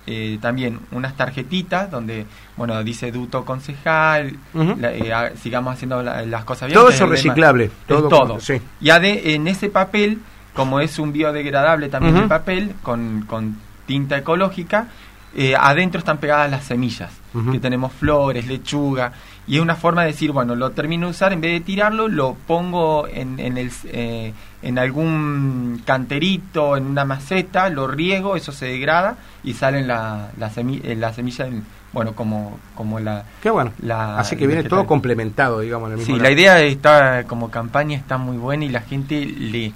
[0.06, 4.34] eh, también unas tarjetitas donde, bueno, dice duto concejal,
[4.80, 6.78] la- eh, ha- sigamos haciendo la- las cosas bien.
[6.80, 8.40] Todo eso reciclable, todo todo.
[8.40, 8.60] sí.
[8.80, 10.18] Y ade- en ese papel,
[10.54, 14.88] como es un biodegradable también el papel, con, con tinta ecológica,
[15.36, 17.10] eh, adentro están pegadas las semillas,
[17.52, 19.12] que tenemos flores, lechuga,
[19.48, 22.06] y es una forma de decir, bueno, lo termino de usar, en vez de tirarlo,
[22.08, 24.32] lo pongo en, en, el, eh,
[24.62, 30.50] en algún canterito, en una maceta, lo riego, eso se degrada y salen la, la,
[30.50, 33.24] semi- eh, la semilla, en- bueno, como, como la...
[33.42, 33.72] Qué bueno.
[33.80, 34.78] La- Así que viene vegetal.
[34.80, 36.30] todo complementado, digamos, en el mismo Sí, lado.
[36.34, 39.72] la idea está como campaña está muy buena y la gente le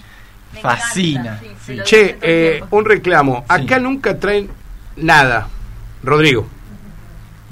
[0.53, 1.39] Me fascina.
[1.43, 3.45] encanta, sí, Che, eh, un reclamo.
[3.49, 3.83] Acá Sí.
[3.83, 4.51] nunca traen
[4.97, 5.49] nada.
[6.03, 6.47] Rodrigo.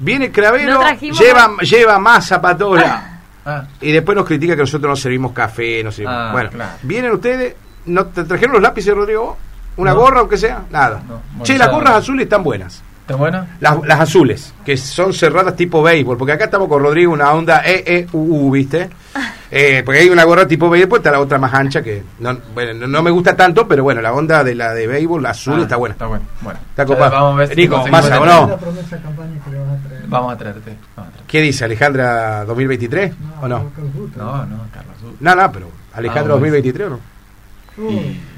[0.03, 1.57] Viene Cravero, No lleva, nada.
[1.61, 2.41] lleva masa.
[3.43, 6.15] Ah, Y después nos critica que nosotros no servimos café, no servimos.
[6.15, 6.71] Ah, bueno, claro.
[6.83, 7.55] vienen ustedes,
[7.87, 9.35] ¿no te trajeron los lápices, Rodrigo?
[9.77, 9.99] ¿Una No.
[9.99, 10.61] gorra, aunque sea?
[10.69, 11.01] Nada.
[11.07, 12.83] No, che, las gorras azules están buenas.
[13.01, 13.43] ¿Está bueno?
[13.59, 17.63] Las, las azules, que son cerradas tipo béisbol, porque acá estamos con Rodrigo, una onda
[17.65, 18.89] E, E, U, U, ¿viste?
[19.53, 22.73] Eh, porque hay una gorra tipo béisbol, está la otra más ancha que no, bueno,
[22.73, 25.59] no, no me gusta tanto, pero bueno, la onda de la de béisbol, la azul,
[25.59, 25.91] Ah, está buena.
[25.93, 26.23] Está bueno.
[26.39, 26.59] bueno.
[26.69, 27.11] Está Ya copado.
[27.11, 28.47] Vamos a ver si Nico, masa, ¿o no?
[28.47, 29.90] la promesa de campaña que le vas a traer.
[30.11, 30.75] Vamos a traerte.
[30.95, 31.23] Vamos a traerte.
[31.31, 33.71] ¿Qué dice Alejandra 2023 o no?
[34.15, 34.95] No, no, Carlos.
[35.19, 36.53] No, no, pero Alejandra Ah, bueno.
[36.55, 36.99] 2023 o no?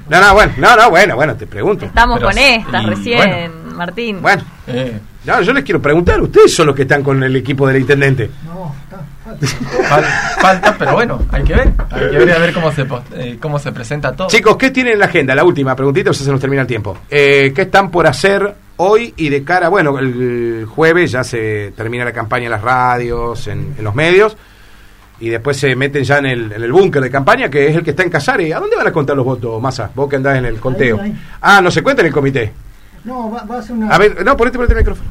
[0.08, 1.86] No, no, bueno, no, no, bueno, bueno, te pregunto.
[1.86, 3.18] Estamos Pero con estas y recién,
[3.52, 3.76] bueno.
[3.76, 4.22] Martín.
[4.22, 7.66] Bueno, Eh, no, yo les quiero preguntar, ustedes son los que están con el equipo
[7.66, 8.30] del intendente.
[8.46, 8.72] no,
[9.24, 9.88] falta.
[9.88, 11.72] fal- falta, pero bueno, hay que ver.
[11.90, 14.28] Hay que ver a ver cómo se, eh, cómo se presenta todo.
[14.28, 15.34] Chicos, ¿qué tienen en la agenda?
[15.34, 16.96] La última preguntita, o sea, se nos termina el tiempo.
[17.10, 19.68] Eh, ¿Qué están por hacer hoy y de cara?
[19.68, 24.36] Bueno, el jueves ya se termina la campaña en las radios, en, en los medios.
[25.20, 27.82] y después se meten ya en el, en el búnker de campaña, que es el
[27.84, 28.52] que está en Casares.
[28.54, 29.90] ¿A dónde van a contar los votos, Massa?
[29.94, 31.00] Vos que andás en el conteo.
[31.00, 31.14] ahí.
[31.40, 32.52] Ah, no se cuenta en el comité.
[33.04, 33.88] No, va, va a ser una...
[33.94, 35.08] A ver, no, ponete, ponete el micrófono.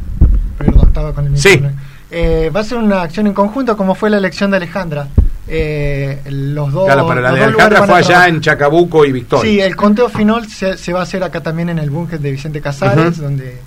[0.57, 1.49] Perdón, estaba con el Sí.
[1.51, 1.81] micrófono.
[2.11, 5.07] Eh, va a ser una acción en conjunto como fue la elección de Alejandra.
[5.55, 8.41] Eh, los dos, Claro, para la de dos lugares Alejandra van a fue allá en
[8.41, 9.51] Chacabuco y Victoria.
[9.51, 12.31] Sí, el conteo final se, se va a hacer acá también en el búnker de
[12.31, 13.59] Vicente Casares, donde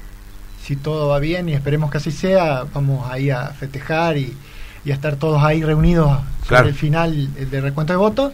[0.64, 4.36] si todo va bien y esperemos que así sea, vamos ahí a festejar y,
[4.84, 6.68] y a estar todos ahí reunidos sobre Claro.
[6.68, 8.32] el final del recuento de votos,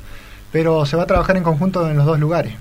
[0.51, 2.55] pero se va a trabajar en conjunto en los dos lugares.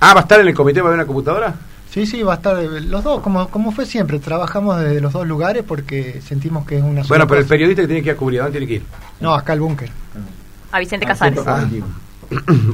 [0.00, 0.80] Ah, ¿va a estar en el comité?
[0.80, 1.54] ¿Va a haber una computadora?
[1.90, 5.12] Sí, sí, va a estar eh, los dos, como, como fue siempre, trabajamos desde los
[5.12, 8.14] dos lugares porque sentimos que es una Bueno, pero el periodista que tiene que ir
[8.14, 8.82] a cubrir, ¿a ¿dónde tiene que ir?
[9.20, 9.90] No, acá al búnker.
[10.70, 11.38] A Vicente Casares.
[11.46, 11.64] Ah.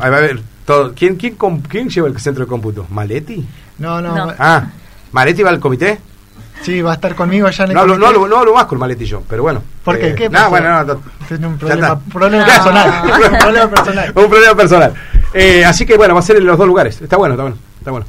[0.01, 0.93] Ahí va a ver todo.
[0.95, 2.87] ¿Quién, quién, com- ¿Quién lleva el centro de cómputo?
[2.91, 3.47] ¿Maletti?
[3.79, 4.33] No, no, No.
[4.39, 4.67] Ah,
[5.13, 5.99] ¿Maletti va al comité?
[6.63, 8.17] sí, va a estar conmigo allá en el No hablo, no, comité.
[8.17, 9.63] hablo, no hablo más con Maletti yo, pero bueno.
[9.85, 10.15] ¿Por qué?
[10.15, 12.01] ¿Qué no, bueno, no, no, Tiene un problema, está.
[12.13, 12.53] problema No.
[12.53, 13.03] personal.
[13.33, 14.13] un problema personal.
[14.17, 14.95] Un problema personal.
[15.35, 17.01] Eh, así que bueno, va a ser en los dos lugares.
[17.01, 17.59] Está bueno, está bueno.
[17.79, 18.07] Está bueno.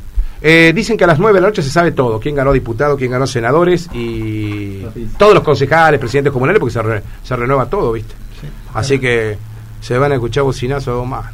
[0.47, 2.95] Eh, dicen que a las 9 de la noche se sabe todo: quién ganó diputado,
[2.97, 4.85] quién ganó senadores y
[5.17, 8.13] todos los concejales, presidentes comunales, porque se, re- se renueva todo, ¿viste?
[8.39, 8.47] Sí.
[8.75, 9.37] Así que
[9.81, 11.31] se van a escuchar bocinazos más.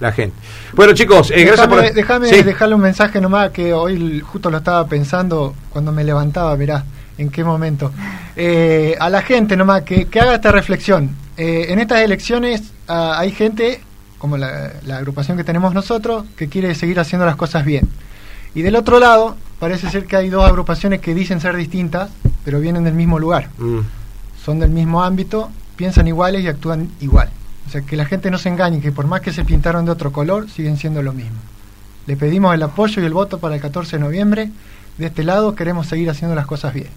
[0.00, 0.36] La gente.
[0.74, 1.80] Bueno, chicos, eh, gracias por.
[1.94, 2.42] déjame Sí.
[2.42, 6.84] dejarle un mensaje nomás que hoy justo lo estaba pensando cuando me levantaba, mirá,
[7.16, 7.92] en qué momento.
[8.34, 11.10] Eh, a la gente nomás que, que haga esta reflexión.
[11.38, 13.80] Eh, en estas elecciones ah, hay gente,
[14.18, 17.88] como la, la agrupación que tenemos nosotros, que quiere seguir haciendo las cosas bien.
[18.56, 22.08] Y del otro lado, parece ser que hay dos agrupaciones que dicen ser distintas,
[22.42, 23.50] pero vienen del mismo lugar.
[23.58, 23.80] Mm.
[24.42, 27.28] son del mismo ámbito, piensan iguales y actúan igual.
[27.66, 29.90] O sea, que la gente no se engañe, que por más que se pintaron de
[29.90, 31.36] otro color, siguen siendo lo mismo.
[32.06, 34.50] Le pedimos el apoyo y el voto para el 14 de noviembre.
[34.96, 36.88] De este lado queremos seguir haciendo las cosas bien.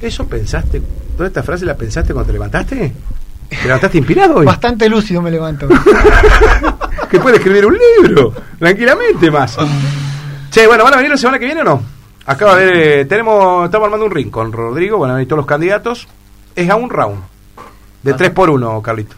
[0.00, 0.82] ¿Eso pensaste?
[1.16, 2.92] ¿Toda esta frase la pensaste cuando te levantaste?
[3.50, 4.46] ¿Te levantaste inspirado hoy?
[4.46, 5.68] Bastante lúcido me levanto.
[7.08, 9.56] que puede escribir un libro, tranquilamente más.
[10.54, 11.82] Che, bueno, ¿van a venir la semana que viene o no?
[12.26, 15.26] Acá va a haber, eh, tenemos, estamos armando un ring con Rodrigo, van a venir
[15.26, 16.06] todos los candidatos.
[16.54, 17.20] Es a un round.
[18.04, 18.16] De Ah.
[18.16, 19.16] 3 por 1 Carlito.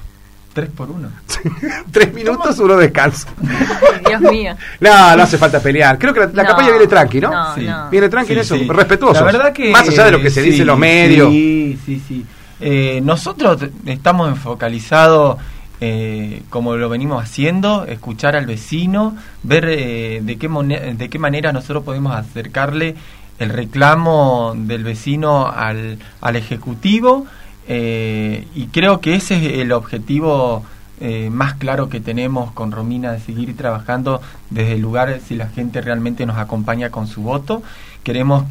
[0.54, 1.10] Tres por uno.
[1.92, 3.28] Tres minutos, uno descansa.
[3.42, 4.56] Ay, Dios mío.
[4.80, 5.98] No, no hace falta pelear.
[5.98, 7.30] Creo que la, la No, campaña viene tranqui, ¿no?
[7.30, 7.66] no, Sí.
[7.66, 7.90] no.
[7.90, 8.66] Viene tranqui en Sí, eso, sí.
[8.66, 9.20] respetuoso.
[9.20, 9.70] La verdad que.
[9.70, 11.28] Más allá de lo que se sí, dice en los medios.
[11.30, 12.24] Sí, sí, sí.
[12.58, 15.36] Eh, nosotros estamos focalizados,
[15.80, 21.52] eh, como lo venimos haciendo, escuchar al vecino, ver eh, de, qué de qué manera
[21.52, 22.94] nosotros podemos acercarle
[23.38, 27.26] el reclamo del vecino al, al Ejecutivo.
[27.68, 30.64] eh, y creo que ese es el objetivo
[30.98, 35.48] eh, más claro que tenemos con Romina de seguir trabajando desde el lugar si la
[35.48, 37.62] gente realmente nos acompaña con su voto.
[38.02, 38.44] Queremos,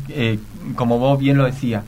[0.75, 1.83] como vos bien lo decías,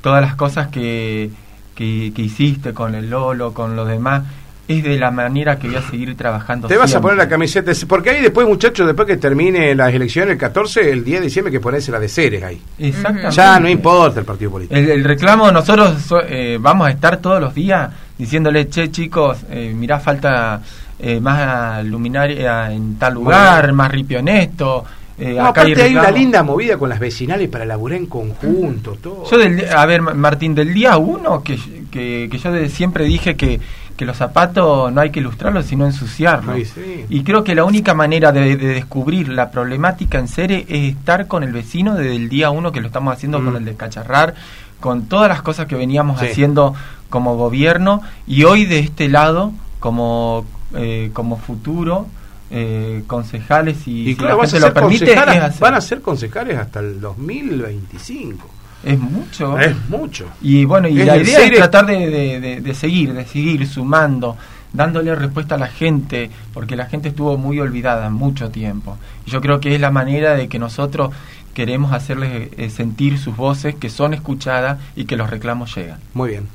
[0.00, 1.30] todas las cosas que,
[1.74, 4.22] que hiciste con el Lolo, con los demás,
[4.68, 6.68] es de la manera que voy a seguir trabajando.
[6.68, 10.32] Te vas a poner la camiseta, porque ahí después, muchachos, después que termine las elecciones
[10.32, 12.60] el 14, el 10 de diciembre, que ponerse la de Ceres ahí.
[12.78, 13.30] Exactamente.
[13.34, 14.78] Ya no importa el partido político.
[14.78, 19.38] El, el reclamo, nosotros so- eh, vamos a estar todos los días diciéndole, che chicos,
[19.50, 20.60] eh, mirá, falta
[20.98, 24.84] eh, más luminaria en tal lugar, más ripio en esto.
[25.18, 28.06] eh, No, acá hay aparte hay una linda movida con las vecinales para laburar en
[28.06, 29.24] conjunto, todo.
[29.30, 31.58] Yo del, a ver, Ma- Martín, del día uno que,
[31.90, 33.60] que, que yo de- siempre dije que,
[33.98, 36.56] que los zapatos no hay que ilustrarlos, sino ensuciarlos.
[36.68, 37.04] Sí.
[37.10, 41.26] Y creo que la única manera de, de descubrir la problemática en serie es estar
[41.26, 43.44] con el vecino desde el día uno que lo estamos haciendo Mm.
[43.44, 44.34] con el descacharrar,
[44.80, 46.26] con todas las cosas que veníamos Sí.
[46.26, 46.74] haciendo
[47.10, 52.06] como gobierno y hoy de este lado como, eh, como futuro.
[52.50, 55.60] eh, concejales y, y si claro, la vas a gente lo permite hacer.
[55.60, 58.48] van a ser concejales hasta el 2025.
[58.84, 60.26] Es mucho Es mucho.
[60.40, 63.66] Y bueno, y Es la idea es tratar de, de- de- de seguir, de seguir
[63.66, 64.36] sumando,
[64.72, 68.96] dándole respuesta a la gente, porque la gente estuvo muy olvidada mucho tiempo.
[69.26, 71.10] Y yo creo que es la manera de que nosotros
[71.54, 75.98] queremos hacerles eh, sentir sus voces, que son escuchadas y que los reclamos llegan.
[76.14, 76.46] Muy bien.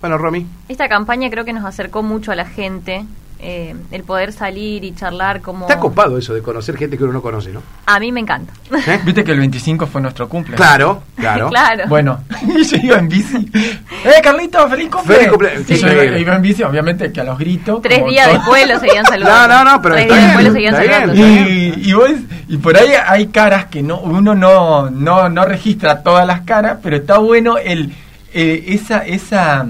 [0.00, 3.04] Bueno, Romy, Esta campaña creo que nos acercó mucho a la gente.
[3.40, 5.66] Eh, el poder salir y charlar como...
[5.68, 7.62] está copado eso de conocer gente que uno no conoce, ¿no?
[7.86, 8.52] A mí me encanta.
[8.86, 9.00] ¿Eh?
[9.04, 10.56] Viste que el 25 fue nuestro cumple.
[10.56, 11.48] Claro, claro.
[11.50, 11.84] claro.
[11.88, 13.48] Bueno, y yo iba en bici.
[13.54, 15.14] ¡Eh, Carlito, feliz cumple!
[15.16, 17.80] Feliz cumple- Y yo iba, en bici, obviamente que a los gritos.
[17.82, 18.38] Tres días todo.
[18.38, 19.54] después lo seguían saludando.
[19.54, 21.16] No, no, no, pero Tres está días bien, después lo seguían está bien.
[21.16, 21.50] saludando.
[21.50, 22.10] Y, y, vos,
[22.48, 26.78] y por ahí hay caras que no uno no, no, no registra todas las caras,
[26.82, 27.92] pero está bueno el
[28.34, 29.66] eh, esa esa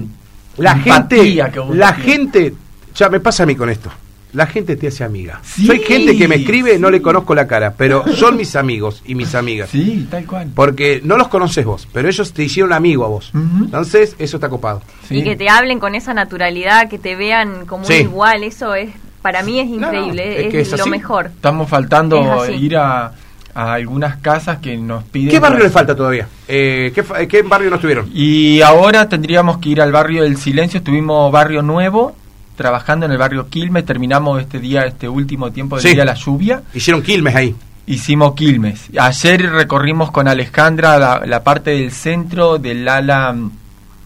[0.56, 1.16] La gente,
[1.52, 2.10] que uno la tiene.
[2.12, 2.54] gente,
[2.98, 3.90] ya me pasa a mí con esto.
[4.34, 5.40] la gente te hace amiga.
[5.42, 9.02] Sí, Soy gente que me escribe, no le conozco la cara, pero son mis amigos
[9.06, 9.70] y mis amigas.
[9.70, 10.48] Sí, tal cual.
[10.54, 13.30] Porque no los conoces vos, pero ellos te hicieron amigo a vos.
[13.34, 14.82] Entonces, eso está copado.
[15.08, 15.16] Sí.
[15.18, 17.94] Y que te hablen con esa naturalidad, que te vean como Sí.
[17.94, 18.90] un igual, eso es,
[19.22, 20.90] para mí es no, increíble, es es, que es lo así.
[20.90, 21.26] mejor.
[21.34, 23.12] Estamos Es faltando ir a,
[23.54, 25.30] a algunas casas que nos piden.
[25.30, 26.28] ¿Qué barrio le falta todavía?
[26.46, 28.10] Eh, ¿qué, fa- ¿Qué barrio no estuvieron?
[28.12, 30.78] Y ahora tendríamos que ir al barrio del Silencio.
[30.78, 32.14] Estuvimos barrio nuevo,
[32.58, 33.86] trabajando en el barrio Quilmes.
[33.86, 35.88] Terminamos este día, este último tiempo del Sí.
[35.94, 36.60] día de la lluvia.
[36.74, 37.54] Hicieron Quilmes ahí.
[37.86, 38.88] Hicimos Quilmes.
[38.98, 43.32] Ayer recorrimos con Alejandra la, la parte del centro del ala.
[43.32, 43.50] mm,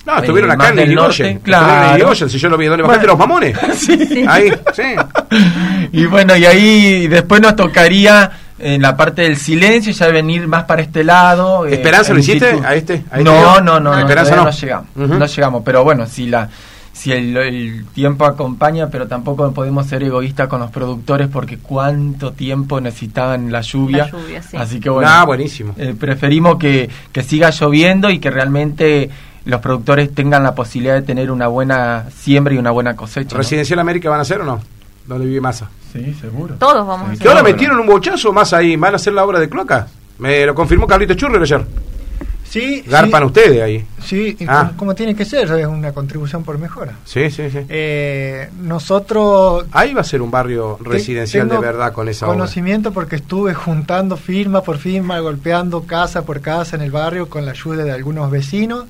[0.06, 2.14] No, estuvieron Eh, acá en claro.
[2.14, 3.12] Si yo lo vi, ¿dónde bajaste Bueno.
[3.12, 3.58] los mamones?
[3.76, 4.24] Sí.
[4.28, 4.94] Ahí, sí.
[5.92, 10.64] Y bueno, y ahí después nos tocaría en la parte del silencio ya venir más
[10.64, 11.66] para este lado.
[11.66, 12.92] eh, ¿Esperanza lo en hiciste situ- a este?
[13.10, 14.44] a este no, no, no, Ah, no, Esperanza no.
[14.44, 14.86] no llegamos.
[14.94, 16.48] No llegamos, pero bueno, si la
[16.92, 22.32] si el, el tiempo acompaña, pero tampoco podemos ser egoístas con los productores porque cuánto
[22.32, 24.04] tiempo necesitaban la lluvia.
[24.06, 24.56] La lluvia, sí.
[24.56, 25.74] Así que bueno, Ah, buenísimo.
[25.78, 29.10] eh, preferimos que, que siga lloviendo y que realmente
[29.44, 33.32] los productores tengan la posibilidad de tener una buena siembra y una buena cosecha.
[33.34, 33.38] ¿no?
[33.38, 34.60] ¿Residencial América van a hacer o no?
[35.06, 35.68] ¿Dónde vive Massa?
[35.92, 36.54] Sí, seguro.
[36.58, 38.76] Todos vamos a Sí, ¿Que ahora metieron un bochazo más ahí?
[38.76, 39.86] ¿Van a hacer la obra de cloacas?
[40.18, 41.66] Me lo confirmó Carlito Churri ayer.
[42.52, 43.86] Sí, Garpan sí, ustedes ahí.
[44.04, 44.64] sí, Ah.
[44.66, 46.92] como, como tiene que ser, es una contribución por mejora.
[47.06, 47.60] Sí, sí, sí.
[47.68, 52.34] Eh, nosotros Ahí va a ser un barrio residencial de verdad con esa obra.
[52.36, 57.46] conocimiento porque estuve juntando firma por firma, golpeando casa por casa en el barrio con
[57.46, 58.84] la ayuda de algunos vecinos.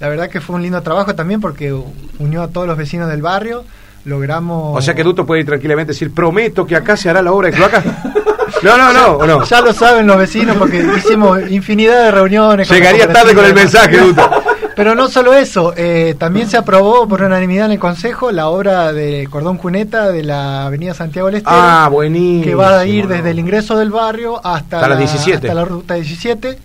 [0.00, 1.72] La verdad que fue un lindo trabajo también porque
[2.18, 3.64] unió a todos los vecinos del barrio.
[4.04, 4.76] Logramos.
[4.76, 7.32] O sea que Duto puede ir tranquilamente y decir, prometo que acá se hará la
[7.32, 7.84] obra de cloacas.
[8.62, 9.44] no, no, no, ¿o no.
[9.44, 12.70] Ya lo saben los vecinos porque hicimos infinidad de reuniones.
[12.70, 14.28] Llegaría tarde con el mensaje, Duto.
[14.74, 18.92] Pero no solo eso, eh, también se aprobó por unanimidad en el Consejo la obra
[18.92, 21.56] de Cordón Cuneta de la Avenida Santiago del Estero.
[21.58, 22.44] Ah, buenísimo.
[22.44, 25.34] que va a ir desde el ingreso del barrio hasta, Hasta la 17.
[25.34, 26.58] hasta la ruta 17.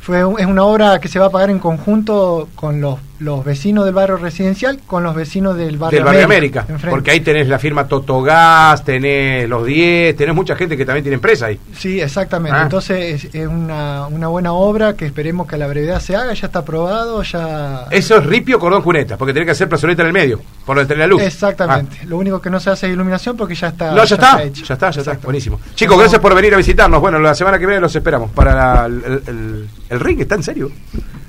[0.00, 3.84] Fue es una obra que se va a pagar en conjunto con los, los vecinos
[3.84, 6.64] del barrio residencial, con los vecinos del barrio Del barrio América.
[6.88, 11.14] Porque ahí tenés la firma Totogás, tenés los 10, tenés mucha gente que también tiene
[11.16, 11.58] empresa ahí.
[11.76, 12.56] Sí, exactamente.
[12.56, 12.62] Ah.
[12.62, 16.32] Entonces es, es una, una buena obra que esperemos que a la brevedad se haga.
[16.32, 17.86] Ya está aprobado, ya...
[17.90, 20.86] Eso es Ripio Cordón Cuneta, porque tenés que hacer plazoleta en el medio, por donde
[20.88, 21.22] tenés la luz.
[21.22, 22.06] Exactamente.
[22.06, 23.90] Lo único que no se hace es iluminación porque ya está.
[23.90, 23.94] Ah.
[23.94, 24.64] No, ya, está, hecho.
[24.64, 25.60] ya está, ya está, buenísimo.
[25.74, 27.00] Chicos, gracias por venir a visitarnos.
[27.00, 30.42] Bueno, la semana que viene los esperamos para la- el, el, el ring, ¿está en
[30.44, 30.70] serio?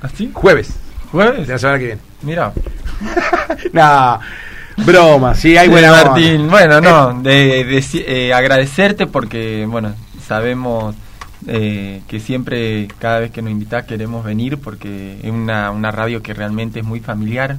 [0.02, 0.30] ¿Así?
[0.32, 0.72] Jueves
[1.12, 1.48] ¿Jueves?
[1.48, 2.00] la semana que viene.
[2.22, 2.52] Mira.
[3.72, 4.18] nah,
[4.78, 6.04] broma, sí, hay Sí, buena onda.
[6.10, 9.94] Martín, bueno, no, de, de- eh, agradecerte porque, bueno,
[10.26, 10.94] sabemos
[11.46, 16.22] eh, que siempre, cada vez que nos invitas, queremos venir porque es una, una radio
[16.22, 17.56] que realmente es muy familiar,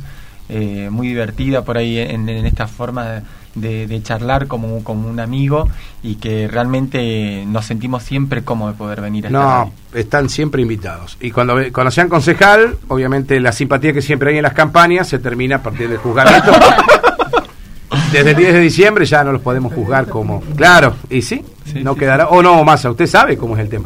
[0.50, 3.24] eh, muy divertida por ahí en, en esta forma
[3.56, 5.68] de, de charlar como, como un amigo
[6.04, 9.72] y que realmente nos sentimos siempre cómodos de poder venir a No, radio.
[9.94, 11.18] están siempre invitados.
[11.22, 15.20] Y cuando, cuando sean concejal, obviamente la simpatía que siempre hay en las campañas se
[15.20, 16.52] termina a partir del juzgamiento.
[18.12, 20.42] Desde el 10 de diciembre ya no los podemos juzgar como...
[20.56, 22.28] Claro, y sí, Sí, no sí, quedará...
[22.30, 23.86] O no, Massa, usted sabe cómo es el tema.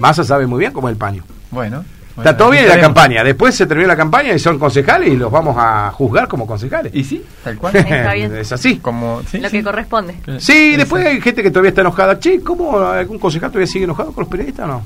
[0.00, 1.24] Massa sabe muy bien cómo es el paño.
[1.50, 1.84] Bueno.
[2.16, 3.22] Está todo bien en la campaña.
[3.22, 6.94] Después se termina la campaña y son concejales y los vamos a juzgar como concejales.
[6.94, 7.76] Y sí, tal cual.
[7.76, 8.34] Está bien.
[8.36, 8.78] es así.
[8.78, 9.58] como, sí, Lo sí.
[9.58, 10.16] que corresponde.
[10.38, 12.18] Sí, después hay gente que todavía está enojada.
[12.18, 14.82] Che, ¿cómo algún concejal todavía sigue enojado con los periodistas o no?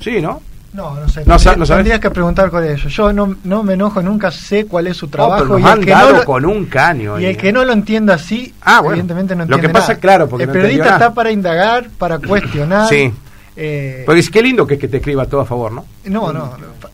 [0.00, 0.40] Sí, ¿no?
[0.74, 1.20] No, no sé.
[1.24, 1.64] No tendría- no.
[1.66, 2.92] Tendrías que preguntar con ellos.
[2.92, 5.42] Yo no, no me enojo, nunca sé cuál es su Oh, trabajo.
[5.44, 7.20] pero nos y el han que dado no lo- con un caño.
[7.20, 7.52] Y el que ¿eh?
[7.52, 8.94] no lo entienda así, Ah, bueno.
[8.94, 10.00] evidentemente no Lo entiende que pasa, nada.
[10.00, 12.88] claro, porque el no periodista está para indagar, para cuestionar.
[12.88, 13.12] Sí.
[13.56, 15.84] Eh, Porque es que lindo que es que te escriba todo a favor, ¿no?
[16.06, 16.32] no, no.
[16.32, 16.90] no, pa-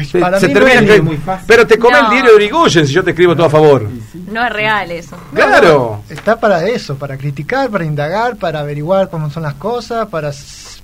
[0.00, 1.44] es- Se- para se mí termina no que- es- muy fácil.
[1.48, 2.04] Pero te come No.
[2.06, 3.88] el diario de Irigoyen si yo te escribo todo a favor.
[4.30, 5.16] No es real eso.
[5.32, 6.02] no, Claro.
[6.08, 10.30] está para eso, para criticar, para indagar, para averiguar cómo son las cosas, para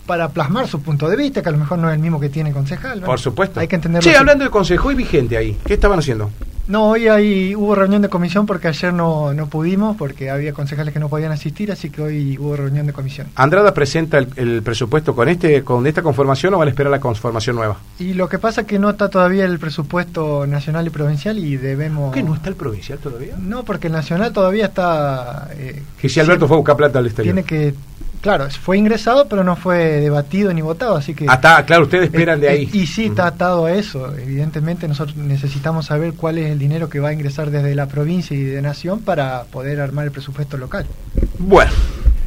[0.07, 2.29] para plasmar su punto de vista, que a lo mejor no es el mismo que
[2.29, 3.01] tiene el concejal.
[3.01, 3.07] ¿no?
[3.07, 3.59] Por supuesto.
[3.61, 4.07] Hay que entenderlo.
[4.11, 4.15] Así.
[4.15, 5.57] hablando de consejo, y vigente ahí.
[5.65, 6.31] ¿Qué estaban haciendo?
[6.67, 10.95] No, hoy ahí hubo reunión de comisión porque ayer no, no pudimos, porque había concejales
[10.95, 13.27] que no podían asistir, así que hoy hubo reunión de comisión.
[13.37, 17.01] ¿Andrada presenta el, el presupuesto con este con esta conformación o van a esperar la
[17.01, 17.77] conformación nueva?
[17.99, 21.57] Y lo que pasa es que no está todavía el presupuesto nacional y provincial y
[21.57, 22.15] debemos...
[22.15, 23.35] ¿Qué no está el provincial todavía?
[23.39, 25.49] No, porque el nacional todavía está...
[25.53, 27.35] eh, Que si Alberto fue a buscar plata al exterior.
[27.35, 27.75] Tiene que...
[28.25, 31.27] Claro, fue ingresado, pero no fue debatido ni votado, así que...
[31.29, 32.63] Ah, está, claro, ustedes esperan de Eh, ahí.
[32.65, 34.17] eh, Y sí, está atado a eso.
[34.17, 38.35] Evidentemente nosotros necesitamos saber cuál es el dinero que va a ingresar desde la provincia
[38.35, 40.87] y de nación para poder armar el presupuesto local.
[41.39, 41.71] Bueno,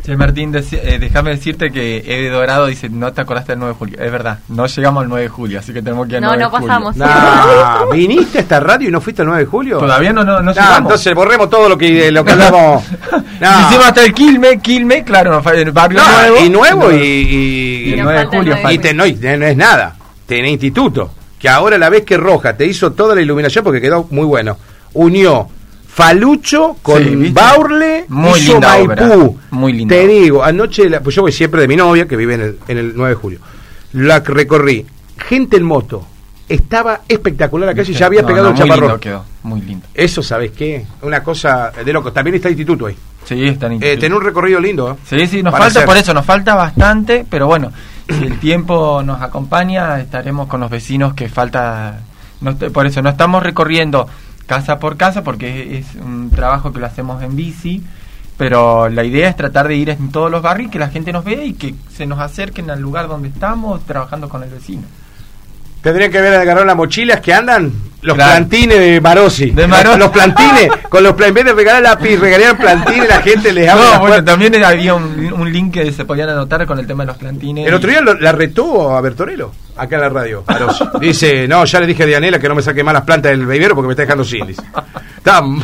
[0.08, 3.78] Che, Martín, eh, déjame decirte que Eve Dorado dice, no te acordaste del 9 de
[3.78, 3.98] julio.
[4.02, 6.28] Es verdad, no llegamos al 9 de julio, así que tenemos que ir al No,
[6.30, 6.68] 9 de no julio.
[6.96, 7.92] pasamos.
[7.92, 9.80] ¿Viniste a esta radio y no fuiste el 9 de julio?
[9.80, 10.78] Todavía no, no, no Nah, llegamos.
[10.80, 12.84] entonces borremos todo lo que, lo que hablamos.
[13.42, 13.68] Nah.
[13.68, 16.46] Hicimos hasta el Quilme, Quilme, claro, el barrio No, nuevo.
[16.46, 18.56] y nuevo y, y y, el nos 9 de julio.
[18.62, 19.96] 9 de y te- no, no es nada.
[20.26, 21.12] Tenés instituto.
[21.38, 24.58] Que ahora la vez que Roja te hizo toda la iluminación porque quedó muy bueno.
[24.94, 25.50] Unió
[25.98, 27.32] Falucho con Sí.
[27.32, 28.92] Baurle Muy hizo linda Maipú.
[28.94, 32.16] obra, muy linda Te digo, anoche, la- pues yo voy siempre de mi novia que
[32.16, 33.40] vive en el, en el 9 de julio.
[33.94, 34.86] La recorrí.
[35.18, 36.06] Gente en moto.
[36.48, 38.88] Estaba espectacular acá y ya había No, pegado no, el muy chaparrón.
[38.90, 39.88] lindo quedó, muy lindo.
[39.92, 40.86] Eso, ¿sabes qué?
[41.02, 42.14] Una cosa de loco.
[42.14, 42.96] También está el instituto ahí.
[43.26, 44.96] Sí, están Eh, tener un recorrido lindo, ¿eh?
[45.04, 45.86] Sí, sí, nos falta, hacer.
[45.86, 47.72] por eso, nos falta bastante, pero bueno,
[48.08, 52.02] si el tiempo nos acompaña, estaremos con los vecinos que falta,
[52.42, 54.08] no, por eso no estamos recorriendo
[54.48, 57.84] casa por casa porque es, es un trabajo que lo hacemos en bici,
[58.38, 61.24] pero la idea es tratar de ir en todos los barrios, que la gente nos
[61.24, 64.84] vea y que se nos acerquen al lugar donde estamos trabajando con el vecino.
[65.82, 67.72] Tendrían que haber agarrado las mochilas que andan,
[68.02, 68.32] los Claro.
[68.32, 69.52] plantines de Marosi.
[69.52, 70.00] De Marosi.
[70.00, 73.84] Los, plantines, con los en vez de regalar lápiz, regalarían plantines, la gente les abre
[73.84, 74.26] No, bueno, puertas.
[74.26, 77.68] también había un, un link que se podían anotar con el tema de los plantines.
[77.68, 80.44] El otro día lo- la retó a Bertorello, acá en la radio.
[81.00, 83.46] Dice, no, ya le dije a Dianela que no me saque más las plantas del
[83.46, 84.56] vivero porque me está dejando sin.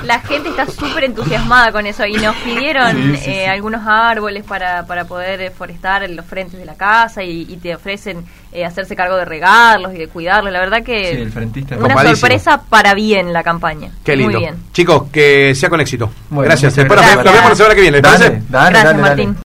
[0.05, 3.49] La gente está súper entusiasmada con eso y nos pidieron Sí, sí, eh, sí.
[3.49, 7.73] algunos árboles para, para poder forestar en los frentes de la casa y, y te
[7.73, 10.51] ofrecen eh, hacerse cargo de regarlos y de cuidarlos.
[10.51, 11.77] La verdad que Sí, el frentista.
[11.77, 13.89] una sorpresa para bien la campaña.
[14.03, 14.33] Qué lindo.
[14.33, 14.55] Muy bien.
[14.73, 16.09] Chicos, que sea con éxito.
[16.29, 16.75] Bueno, gracias.
[16.77, 17.15] nos- gracias.
[17.23, 17.97] nos vemos la semana que viene.
[18.01, 19.01] ¿les Dale, Gracias, dale, dale.
[19.01, 19.37] Martín.